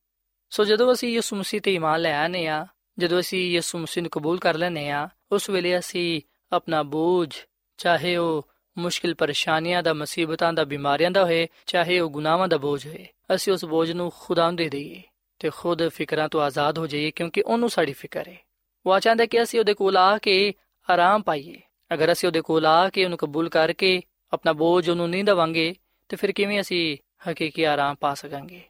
[0.49, 4.11] ਸੋ ਜਦੋਂ ਅਸੀਂ ਯਿਸੂ ਮਸੀਹ ਤੇ ਈਮਾਨ ਲੈ ਆਨੇ ਆ ਜਦੋਂ ਅਸੀਂ ਯਿਸੂ ਮਸੀਹ ਨੂੰ
[4.11, 7.35] ਕਬੂਲ ਕਰ ਲੈਨੇ ਆ ਉਸ ਵੇਲੇ ਅਸੀਂ ਆਪਣਾ ਬੋਝ,
[7.77, 12.87] ਚਾਹੇ ਉਹ ਮੁਸ਼ਕਿਲ ਪਰੇਸ਼ਾਨੀਆਂ ਦਾ, ਮੁਸੀਬਤਾਂ ਦਾ, ਬਿਮਾਰੀਆਂ ਦਾ ਹੋਏ, ਚਾਹੇ ਉਹ ਗੁਨਾਹਾਂ ਦਾ ਬੋਝ
[12.87, 15.01] ਹੋਏ, ਅਸੀਂ ਉਸ ਬੋਝ ਨੂੰ ਖੁਦਾ ਨੂੰ ਦੇ ਦਈਏ
[15.39, 18.37] ਤੇ ਖੁਦ ਫਿਕਰਾਂ ਤੋਂ ਆਜ਼ਾਦ ਹੋ ਜਾਈਏ ਕਿਉਂਕਿ ਉਹਨੂੰ ਸਾਡੀ ਫਿਕਰ ਹੈ।
[18.85, 20.53] ਉਹ ਚਾਹੁੰਦਾ ਕਿ ਅਸੀਂ ਉਹਦੇ ਕੋਲ ਆ ਕੇ
[20.89, 21.61] ਆਰਾਮ ਪਾਈਏ।
[21.93, 24.01] ਅਗਰ ਅਸੀਂ ਉਹਦੇ ਕੋਲ ਆ ਕੇ ਉਹਨੂੰ ਕਬੂਲ ਕਰਕੇ
[24.33, 25.75] ਆਪਣਾ ਬੋਝ ਉਹਨੂੰ ਨਹੀਂ ਦਵਾਂਗੇ,
[26.09, 26.97] ਤੇ ਫਿਰ ਕਿਵੇਂ ਅਸੀਂ
[27.29, 28.61] ਹਕੀਕੀ ਆਰਾਮ ਪਾ ਸਕਾਂਗੇ?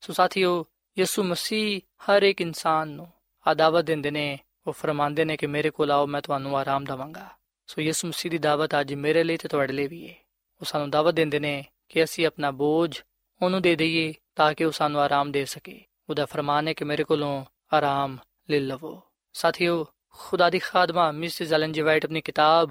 [0.00, 0.66] ਸੋ ਸਾਥੀਓ,
[0.98, 3.11] ਯਿਸੂ ਮਸੀਹ ਹਰ ਇੱਕ ਇਨਸਾਨ ਨੂੰ
[3.46, 7.28] ਆਦਾਵਤ ਦਿੰਦੇ ਨੇ, ਉਹ ਫਰਮਾਉਂਦੇ ਨੇ ਕਿ ਮੇਰੇ ਕੋਲ ਆਓ, ਮੈਂ ਤੁਹਾਨੂੰ ਆਰਾਮ ਦਵਾਂਗਾ।
[7.66, 10.14] ਸੋ ਯਿਸੂ ਮਸੀਹ ਦੀ ਦਾਵਤ ਅੱਜ ਮੇਰੇ ਲਈ ਤੇ ਤੁਹਾਡੇ ਲਈ ਵੀ ਹੈ
[10.60, 13.00] ਉਹ ਸਾਨੂੰ ਦਾਵਤ ਦਿੰਦੇ ਨੇ ਕਿ ਅਸੀਂ ਆਪਣਾ ਬੋਝ
[13.42, 17.04] ਉਹਨੂੰ ਦੇ ਦਈਏ ਤਾਂ ਕਿ ਉਹ ਸਾਨੂੰ ਆਰਾਮ ਦੇ ਸਕੇ। ਉਹਦਾ ਫਰਮਾਨ ਹੈ ਕਿ ਮੇਰੇ
[17.04, 18.18] ਕੋਲੋਂ ਆਰਾਮ
[18.50, 19.02] ਲੈ ਲਵੋ।
[19.32, 22.70] ਸਾਥੀਓ, ਖੁਦਾ ਦੀ ਖਾਦਮਾ ਮਿਸਿਸ ਐਲਨ ਜੀ ਵਾਈਟ ਆਪਣੀ ਕਿਤਾਬ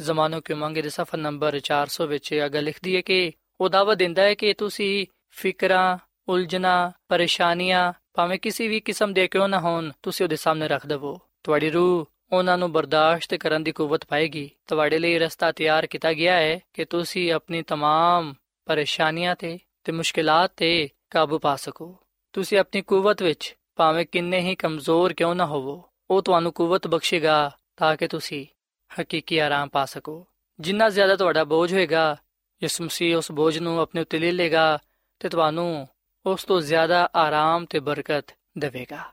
[0.00, 3.94] ਜ਼ਮਾਨੋ ਕੇ ਮੰਗੇ ਦੇ ਸਫਾ ਨੰਬਰ 400 ਵਿੱਚ ਇਹ ਗੱਲ ਲਿਖਦੀ ਹੈ ਕਿ ਉਹ ਦਾਵਾ
[3.94, 9.91] ਦਿੰਦਾ ਹੈ ਕਿ ਤੁਸੀਂ ਫਿਕਰਾਂ, ਉਲਝਣਾ, ਪਰੇਸ਼ਾਨੀਆਂ ਭਾਵੇਂ ਕਿਸੇ ਵੀ ਕਿਸਮ ਦੇ ਕਿਉਂ ਨਾ ਹੋਣ
[10.03, 14.99] ਤੁਸੀਂ ਉਹਦੇ ਸਾਹਮਣੇ ਰੱਖ ਦਵੋ ਤੁਹਾਡੀ ਰੂਹ ਉਹਨਾਂ ਨੂੰ ਬਰਦਾਸ਼ਤ ਕਰਨ ਦੀ ਕੂਵਤ ਪਾਏਗੀ ਤੁਹਾਡੇ
[14.99, 18.33] ਲਈ ਰਸਤਾ ਤਿਆਰ ਕੀਤਾ ਗਿਆ ਹੈ ਕਿ ਤੁਸੀਂ ਆਪਣੀ तमाम
[18.67, 21.95] ਪਰੇਸ਼ਾਨੀਆਂ ਤੇ ਤੇ ਮੁਸ਼ਕਿਲਾਂ ਤੇ ਕਾਬੂ ਪਾ ਸਕੋ
[22.33, 27.51] ਤੁਸੀਂ ਆਪਣੀ ਕੂਵਤ ਵਿੱਚ ਭਾਵੇਂ ਕਿੰਨੇ ਹੀ ਕਮਜ਼ੋਰ ਕਿਉਂ ਨਾ ਹੋਵੋ ਉਹ ਤੁਹਾਨੂੰ ਕੂਵਤ ਬਖਸ਼ੇਗਾ
[27.77, 28.45] ਤਾਂ ਕਿ ਤੁਸੀਂ
[28.91, 30.25] ਹਕੀਕੀ ਆਰਾਮ ਪਾ ਸਕੋ
[30.59, 32.15] ਜਿੰਨਾ ਜ਼ਿਆਦਾ ਤੁਹਾਡਾ ਬੋਝ ਹੋਏਗਾ
[32.61, 34.79] ਯਿਸੂ ਮਸੀਹ ਉਸ ਬੋਝ ਨੂੰ ਆਪਣੇ ਉੱਤੇ ਲੈ ਲੇਗਾ
[35.19, 35.87] ਤੇ ਤੁਹਾਨੂੰ
[36.26, 39.04] ਉਸ ਤੋਂ ਜ਼ਿਆਦਾ ਆਰਾਮ ਤੇ ਬਰਕਤ ਦੇਵੇਗਾ।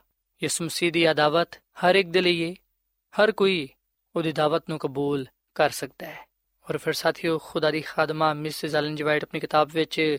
[0.42, 2.54] ਯਿਸੂ ਮਸੀਹ ਦੀ ਦਾਵਤ ਹਰ ਇੱਕ ਦੇ ਲਈ
[2.88, 3.68] ਹਰ ਕੋਈ
[4.16, 6.28] ਉਹਦੀ ਦਾਵਤ ਨੂੰ ਕਬੂਲ ਕਰ ਸਕਦਾ ਹੈ।
[6.70, 10.16] ਔਰ ਫਿਰ ਸਾਥੀਓ, ਖੁਦਾ ਦੀ ਖਾਦਮਾ ਮਿਸਿਸ ਐਲਨ ਜੀ ਵਾਈਟ ਆਪਣੀ ਕਿਤਾਬ ਵਿੱਚ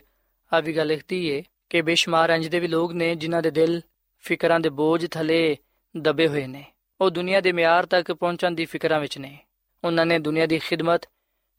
[0.54, 3.82] ਆ ਵੀ ਗੱਲ ਲਿਖਦੀ ਹੈ ਕਿ ਬੇਸ਼ੁਮਾਰ ਇੰਜ ਦੇ ਵੀ ਲੋਕ ਨੇ ਜਿਨ੍ਹਾਂ ਦੇ ਦਿਲ
[4.20, 5.58] ਫਿਕਰਾਂ ਦੇ ਬੋਝ ਥਲੇ
[5.98, 6.66] ਦਬੇ ਹੋਏ ਨੇ।
[7.02, 9.40] ਉਹ ਦੁਨੀਆ ਦੇ ਮਿਆਰ ਤੱਕ ਪਹੁੰਚਣ ਦੀ ਫਿਕਰਾਂ ਵਿੱਚ ਨੇ।
[9.84, 11.02] ਉਹਨਾਂ ਨੇ ਦੁਨੀਆ ਦੀ ਖਿਦਮਤ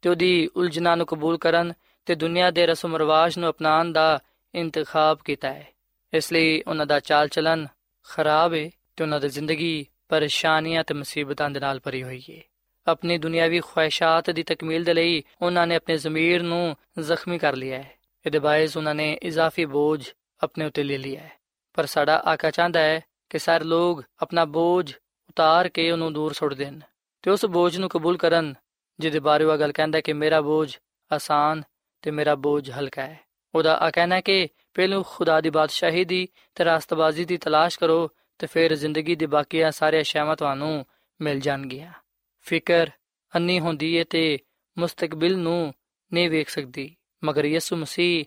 [0.02, 1.72] ਤੇ ਉਹਦੀ ਉਲਝਣਾਂ ਨੂੰ ਕਬੂਲ ਕਰਨ
[2.06, 4.20] ਤੇ ਦੁਨੀਆ ਦੇ ਰਸਮ ਰਿਵਾਜ ਨੂੰ ਅਪਣਾਉਣ ਦਾ
[4.54, 5.66] ਇੰਤਖਾਬ ਕੀਤਾ ਹੈ
[6.12, 7.66] ਇਸ ਲਈ ਉਹਨਾਂ ਦਾ ਚਾਲ ਚਲਨ
[8.06, 12.42] ਖਰਾਬ ਹੈ ਤੇ ਉਹਨਾਂ ਦੀ ਜ਼ਿੰਦਗੀ ਪਰੇਸ਼ਾਨੀਆਂ ਤੇ ਮੁਸੀਬਤਾਂ ਦੇ ਨਾਲ ਭਰੀ ਹੋਈ ਹੈ
[12.86, 17.78] ਆਪਣੀ ਦੁਨਿਆਵੀ ਖੁਆਇਸ਼ਾਤ ਦੀ ਤਕਮੀਲ ਦੇ ਲਈ ਉਹਨਾਂ ਨੇ ਆਪਣੇ ਜ਼ਮੀਰ ਨੂੰ ਜ਼ਖਮੀ ਕਰ ਲਿਆ
[17.78, 20.02] ਹੈ ਇਹਦੇ ਬਾਇਸ ਉਹਨਾਂ ਨੇ ਇਜ਼ਾਫੀ ਬੋਝ
[20.42, 21.30] ਆਪਣੇ ਉੱਤੇ ਲੈ ਲਿਆ ਹੈ
[21.74, 24.92] ਪਰ ਸਾਡਾ ਆਕਾ ਚਾਹੁੰਦਾ ਹੈ ਕਿ ਸਾਰੇ ਲੋਕ ਆਪਣਾ ਬੋਝ
[25.28, 26.80] ਉਤਾਰ ਕੇ ਉਹਨੂੰ ਦੂਰ ਸੁੱਟ ਦੇਣ
[27.24, 28.54] ਤੇ ਉਸ ਬੋਝ ਨੂੰ ਕਬੂਲ ਕਰਨ
[28.98, 30.76] ਜਿਹਦੇ ਬਾਰੇ ਉਹ ਗੱਲ ਕਹਿੰਦਾ ਕਿ ਮੇਰਾ ਬੋਝ
[31.10, 31.62] ਆਸਾਨ
[32.02, 33.18] ਤੇ ਮੇਰਾ ਬੋਝ ਹਲਕਾ ਹੈ
[33.54, 38.46] ਉਹਦਾ ਆ ਕਹਿਣਾ ਕਿ ਪਹਿਲੂ ਖੁਦਾ ਦੀ ਬਾਦਸ਼ਾਹੀ ਦੀ ਤੇ ਰਾਸਤਬਾਜ਼ੀ ਦੀ ਤਲਾਸ਼ ਕਰੋ ਤੇ
[38.46, 40.86] ਫਿਰ ਜ਼ਿੰਦਗੀ ਦੇ ਬਾਕੀਆਂ ਸਾਰੇ ਅਸ਼ਿਆਵਾਂ ਤੁਹਾਨੂੰ
[41.20, 41.92] ਮਿਲ ਜਾਣਗੀਆਂ।
[42.40, 42.90] ਫਿਕਰ
[43.36, 44.38] ਅੰਨੀ ਹੁੰਦੀ ਏ ਤੇ
[44.78, 45.74] ਮੁਸਤਕਬਲ ਨੂੰ
[46.12, 48.24] ਨਹੀਂ ਵੇਖ ਸਕਦੀ, ਮਗਰ ਯਿਸੂ ਮਸੀਹ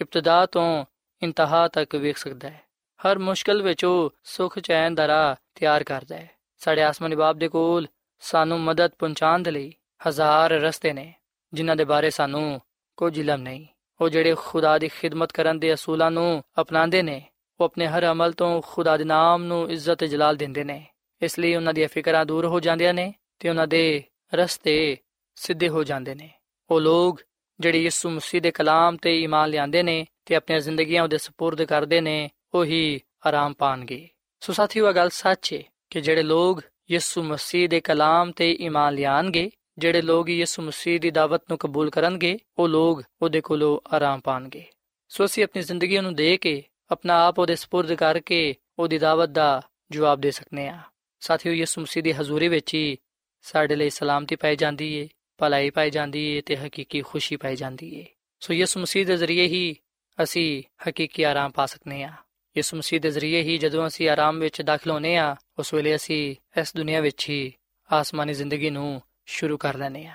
[0.00, 0.84] ਇਬਤਦਾ ਤੋਂ
[1.22, 2.60] ਇੰਤਹਾ ਤੱਕ ਵੇਖ ਸਕਦਾ ਹੈ।
[3.00, 7.48] ਹਰ ਮੁਸ਼ਕਲ ਵਿੱਚ ਉਹ ਸੁਖ ਚੈਨ ਦਾ ਰਾਹ ਤਿਆਰ ਕਰਦਾ ਹੈ। ਸਾਡੇ ਆਸਮਾਨੀ ਬਾਪ ਦੇ
[7.48, 7.86] ਕੋਲ
[8.20, 9.74] ਸਾਨੂੰ ਮਦਦ ਪਹੁੰਚਾਉਣ ਦੇ ਲਈ
[10.08, 11.14] ਹਜ਼ਾਰ ਰਸਤੇ ਨੇ,
[11.54, 12.60] ਜਿਨ੍ਹਾਂ ਦੇ ਬਾਰੇ ਸਾਨੂੰ
[12.96, 13.66] ਕੁਝ ਇਲਮ ਨਹੀਂ।
[14.01, 17.21] ਉਹ ਜਿਹੜੇ ਖੁਦਾ ਦੀ ਖਿਦਮਤ ਕਰਨ ਦੇ ਅਸੂਲਾਂ ਨੂੰ ਅਪਣਾਉਂਦੇ ਨੇ
[17.59, 20.85] ਉਹ ਆਪਣੇ ਹਰ ਅਮਲ ਤੋਂ ਖੁਦਾ ਦੇ ਨਾਮ ਨੂੰ ਇੱਜ਼ਤ ਤੇ ਜਲਾਲ ਦਿੰਦੇ ਨੇ
[21.21, 24.03] ਇਸ ਲਈ ਉਹਨਾਂ ਦੀਆਂ ਫਿਕਰਾਂ ਦੂਰ ਹੋ ਜਾਂਦੀਆਂ ਨੇ ਤੇ ਉਹਨਾਂ ਦੇ
[24.35, 24.97] ਰਸਤੇ
[25.35, 26.29] ਸਿੱਧੇ ਹੋ ਜਾਂਦੇ ਨੇ
[26.69, 27.21] ਉਹ ਲੋਕ
[27.59, 32.01] ਜਿਹੜੇ ਯਿਸੂ ਮਸੀਹ ਦੇ ਕਲਾਮ ਤੇ ਈਮਾਨ ਲਿਆਂਦੇ ਨੇ ਤੇ ਆਪਣੀਆਂ ਜ਼ਿੰਦਗੀਆਂ ਉਹਦੇ سپرد ਕਰਦੇ
[32.01, 37.69] ਨੇ ਉਹੀ ਆਰਾਮ ਪਾਣਗੇ ਸੋ ਸਾਥੀਓ ਇਹ ਗੱਲ ਸੱਚ ਹੈ ਕਿ ਜਿਹੜੇ ਲੋਕ ਯਿਸੂ ਮਸੀਹ
[37.69, 42.67] ਦੇ ਕਲਾਮ ਤੇ ਈਮਾਨ ਲਿਆਣਗੇ ਜਿਹੜੇ ਲੋਕ ਯਿਸੂ ਮਸੀਹ ਦੀ ਦਾਵਤ ਨੂੰ ਕਬੂਲ ਕਰਨਗੇ ਉਹ
[42.67, 44.65] ਲੋਕ ਉਹਦੇ ਕੋਲੋਂ ਆਰਾਮ ਪਾਣਗੇ
[45.09, 49.61] ਸੋ ਅਸੀਂ ਆਪਣੀ ਜ਼ਿੰਦਗੀ ਨੂੰ ਦੇ ਕੇ ਆਪਣਾ ਆਪ ਉਹਦੇ سپرد ਕਰਕੇ ਉਹਦੀ ਦਾਵਤ ਦਾ
[49.91, 50.79] ਜਵਾਬ ਦੇ ਸਕਨੇ ਆ
[51.19, 52.97] ਸਾਥੀਓ ਯਿਸੂ ਮਸੀਹ ਦੀ ਹਜ਼ੂਰੀ ਵਿੱਚ ਹੀ
[53.41, 57.99] ਸਾਡੇ ਲਈ ਸਲਾਮਤੀ ਪਾਈ ਜਾਂਦੀ ਏ ਭਲਾਈ ਪਾਈ ਜਾਂਦੀ ਏ ਤੇ ਹਕੀਕੀ ਖੁਸ਼ੀ ਪਾਈ ਜਾਂਦੀ
[57.99, 58.05] ਏ
[58.39, 59.75] ਸੋ ਯਿਸੂ ਮਸੀਹ ਦੇ ਜ਼ਰੀਏ ਹੀ
[60.23, 62.11] ਅਸੀਂ ਹਕੀਕੀ ਆਰਾਮ ਪਾ ਸਕਨੇ ਆ
[62.57, 66.35] ਯਿਸੂ ਮਸੀਹ ਦੇ ਜ਼ਰੀਏ ਹੀ ਜਦੋਂ ਅਸੀਂ ਆਰਾਮ ਵਿੱਚ ਦਾਖਲ ਹੋਨੇ ਆ ਉਸ ਵੇਲੇ ਅਸੀਂ
[66.61, 67.53] ਇਸ ਦੁਨੀਆ ਵਿੱਚ ਹੀ
[67.93, 69.01] ਆਸਮਾਨੀ ਜ਼ਿੰਦਗੀ ਨੂੰ
[69.31, 70.13] ਸ਼ੁਰੂ ਕਰ ਲੈਨੇ ਆ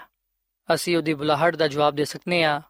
[0.69, 2.61] ਅਸੀਂ ਉਹਦੀ ਬੁਲਾਹਟ ਦਾ ਜਵਾਬ ਦੇ ਸਕਨੇ ਆ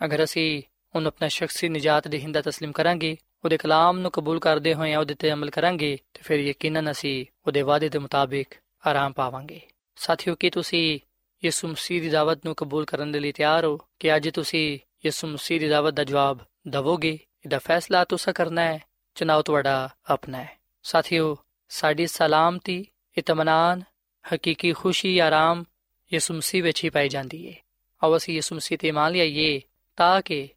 [0.00, 0.62] ਅਗਰ ਅਸੀਂ
[0.94, 5.14] ਉਹਨੂੰ ਆਪਣਾ ਸ਼ਖਸੀ ਨਜਾਤ ਦੇ ਹਿੰਦਾ تسلیم ਕਰਾਂਗੇ ਉਹਦੇ ਕਲਾਮ ਨੂੰ ਕਬੂਲ ਕਰਦੇ ਹੋਏ ਉਹਦੇ
[5.14, 8.54] ਤੇ ਅਮਲ ਕਰਾਂਗੇ ਤੇ ਫਿਰ ਯਕੀਨਨ ਅਸੀਂ ਉਹਦੇ ਵਾਅਦੇ ਦੇ ਮੁਤਾਬਿਕ
[8.86, 9.60] ਆਰਾਮ ਪਾਵਾਂਗੇ
[9.98, 10.98] ਸਾਥੀਓ ਕੀ ਤੁਸੀਂ
[11.42, 15.28] ਯਿਸੂ ਮਸੀਹ ਦੀ ਦਾਵਤ ਨੂੰ ਕਬੂਲ ਕਰਨ ਦੇ ਲਈ ਤਿਆਰ ਹੋ ਕਿ ਅੱਜ ਤੁਸੀਂ ਯਿਸੂ
[15.28, 18.80] ਮਸੀਹ ਦੀ ਦਾਵਤ ਦਾ ਜਵਾਬ ਦਵੋਗੇ ਇਹਦਾ ਫੈਸਲਾ ਤੁਸੀਂ ਕਰਨਾ ਹੈ
[19.16, 21.36] ਚਨਾਉ ਤੁਹਾਡਾ ਆਪਣਾ ਹੈ ਸਾਥੀਓ
[21.70, 22.84] ਸਾਡੀ ਸਲਾਮਤੀ
[23.16, 23.82] ਇਤਮਾਨਾਨ
[24.24, 25.64] ਹਕੀਕੀ ਖੁਸ਼ੀ ਆਰਾਮ
[26.13, 27.53] ਯਿਸੂ ਮਸੀਹ ਵਿੱਚ ਹੀ ਪਾਈ ਜਾਂਦੀ ਹੈ
[28.03, 29.61] ਆਓ ਅਸੀਂ ਯਿਸੂ ਮਸੀਹ ਤੇ ਮੰਨ ਲਈਏ
[29.97, 30.49] ਤਾਂ ਕਿ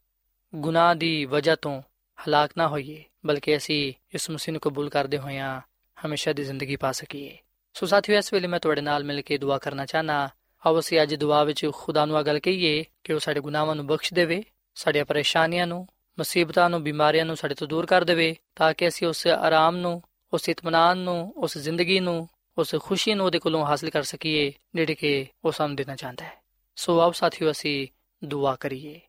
[0.55, 1.83] ਗੁਨਾਹ ਦੀ ਵਜ੍ਹਾ ਤੋਂ
[2.29, 5.61] ਹਲਾਕ ਨਾ ਹੋਈਏ, ਬਲਕਿ ਅਸੀਂ ਯਿਸੂ ਮਸੀਹ ਨੂੰ ਕਬੂਲ ਕਰਦੇ ਹੋਇਆਂ
[6.07, 7.39] ਹਮੇਸ਼ਾ ਦੀ ਜ਼ਿੰਦਗੀ ਪਾ ਸਕੀਏ।
[7.75, 10.29] ਸੋ ਸਾਥੀਓ, ਇਸ ਵੇਲੇ ਮੈਂ ਤੁਹਾਡੇ ਨਾਲ ਮਿਲ ਕੇ ਦੁਆ ਕਰਨਾ ਚਾਹਨਾ।
[10.67, 14.15] ਆਓ ਅਸੀਂ ਅੱਜ ਦੁਆ ਵਿੱਚ ਖੁਦਾ ਨੂੰ ਅਗਲ ਕਹੀਏ ਕਿ ਉਹ ਸਾਡੇ ਗੁਨਾਹਾਂ ਨੂੰ ਬਖਸ਼
[14.15, 14.43] ਦੇਵੇ,
[14.75, 19.09] ਸਾਡੀਆਂ ਪਰੇਸ਼ਾਨੀਆਂ ਨੂੰ, ਮੁਸੀਬਤਾਂ ਨੂੰ, ਬਿਮਾਰੀਆਂ ਨੂੰ ਸਾਡੇ ਤੋਂ ਦੂਰ ਕਰ ਦੇਵੇ, ਤਾਂ ਕਿ ਅਸੀਂ
[19.09, 23.91] ਉਸ ਆਰਾਮ ਨੂੰ, ਉਸ ਇਤਮਾਨਾਨ ਨੂੰ, ਉਸ ਜ਼ਿੰਦਗੀ ਨੂੰ ਉਸ ਖੁਸ਼ੀ ਨੂੰ ਉਹਦੇ ਕੋਲੋਂ ਹਾਸਲ
[23.91, 26.33] ਕਰ ਸਕੀਏ, ਜਿਹੜੀ ਕਿ ਉਹ ਸਾਨੂੰ ਦੇਣਾ ਚਾਹੁੰਦਾ ਹੈ।
[26.77, 27.89] ਸੋ ਆਓ ਸਾਥੀਓ, ਅਸੀਂ
[28.25, 29.01] ਦੁਆ ਕਰੀਏ।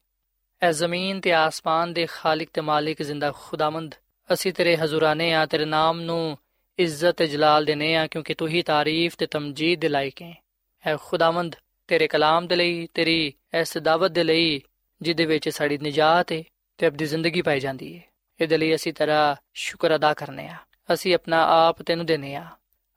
[0.61, 3.95] ਐ ਜ਼ਮੀਨ ਤੇ ਆਸਮਾਨ ਦੇ ਖਾਲਕ ਤੇ ਮਾਲਿਕ ਜ਼ਿੰਦਾ ਖੁਦਾਵੰਦ,
[4.33, 6.37] ਅਸੀਂ ਤੇਰੇ ਹਜ਼ੂਰਾਨੇ ਆ, ਤੇਰੇ ਨਾਮ ਨੂੰ
[6.79, 10.43] ਇੱਜ਼ਤ ਤੇ ਜਲਾਲ ਦੇਨੇ ਆ, ਕਿਉਂਕਿ ਤੂੰ ਹੀ ਤਾਰੀਫ ਤੇ ਤਮਜੀਦ ਦੇ ਲਾਇਕ ਹੈ।
[10.87, 11.55] ਐ ਖੁਦਾਵੰਦ,
[11.87, 14.61] ਤੇਰੇ ਕਲਾਮ ਦੇ ਲਈ, ਤੇਰੀ ਇਸ ਦਾਵਤ ਦੇ ਲਈ,
[15.01, 16.43] ਜਿਹਦੇ ਵਿੱਚ ਸਾਡੀ ਨਜਾਤ ਹੈ
[16.77, 18.03] ਤੇ ਆਪਣੀ ਜ਼ਿੰਦਗੀ ਪਾਈ ਜਾਂਦੀ ਹੈ
[18.41, 20.55] ਇਹਦੇ ਲਈ ਅਸੀਂ ਤੇਰਾ ਸ਼ੁਕਰ ਅਦਾ ਕਰਨੇ ਆ।
[20.93, 22.45] ਅਸੀਂ ਆਪਣਾ ਆਪ ਤੈਨੂੰ ਦੇਨੇ ਆ।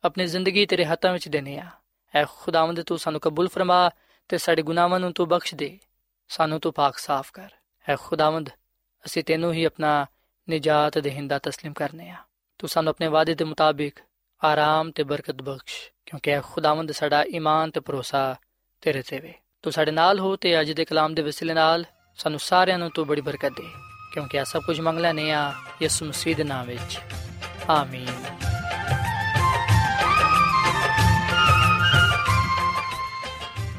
[0.03, 1.69] ਆਪਣੀ ਜ਼ਿੰਦਗੀ ਤੇਰੇ ਹੱਥਾਂ ਵਿੱਚ ਦੇਨੇ ਆ
[2.13, 3.89] ਐ ਖੁਦਾਵੰਦ ਤੂੰ ਸਾਨੂੰ ਕਬੂਲ ਫਰਮਾ
[4.29, 5.77] ਤੇ ਸਾਡੇ ਗੁਨਾਹਾਂ ਨੂੰ ਤੂੰ ਬਖਸ਼ ਦੇ
[6.29, 7.49] ਸਾਨੂੰ ਤੂੰ ਪਾਕ ਸਾਫ਼ ਕਰ
[7.87, 8.49] ਐ ਖੁਦਾਵੰਦ
[9.05, 10.05] ਅਸੀਂ ਤੈਨੂੰ ਹੀ ਆਪਣਾ
[10.47, 12.15] ਨਜਾਤ ਦੇਹਿੰਦਾ تسلیم ਕਰਨੇ ਆ
[12.59, 13.99] ਤੂੰ ਸਾਨੂੰ ਆਪਣੇ ਵਾਅਦੇ ਦੇ ਮੁਤਾਬਿਕ
[14.41, 18.35] ਆਰਾਮ ਤੇ ਬਰਕਤ ਬਖਸ਼ ਕਿਉਂਕਿ ਐ ਖੁਦਾਵੰਦ ਸਾਡਾ ਈਮਾਨ ਤੇ ਭਰੋਸਾ
[18.83, 21.85] ਤੇਰੇ ਤੇ ਵੇ ਤੂੰ ਸਾਡੇ ਨਾਲ ਹੋ ਤੇ ਅੱਜ ਦੇ ਕਲਾਮ ਦੇ ਵਸਿਲੇ ਨਾਲ
[22.19, 23.67] ਸਾਨੂੰ ਸਾਰਿਆਂ ਨੂੰ ਤੂੰ ਬੜੀ ਬਰਕਤ ਦੇ
[24.13, 25.51] ਕਿਉਂਕਿ ਆ ਸਭ ਕੁਝ ਮੰਗ ਲੈਨੇ ਆ
[25.81, 26.99] ਯਿਸੂ ਮਸੀਹ ਦੇ ਨਾਮ ਵਿੱਚ
[27.69, 28.23] ਆਮੀਨ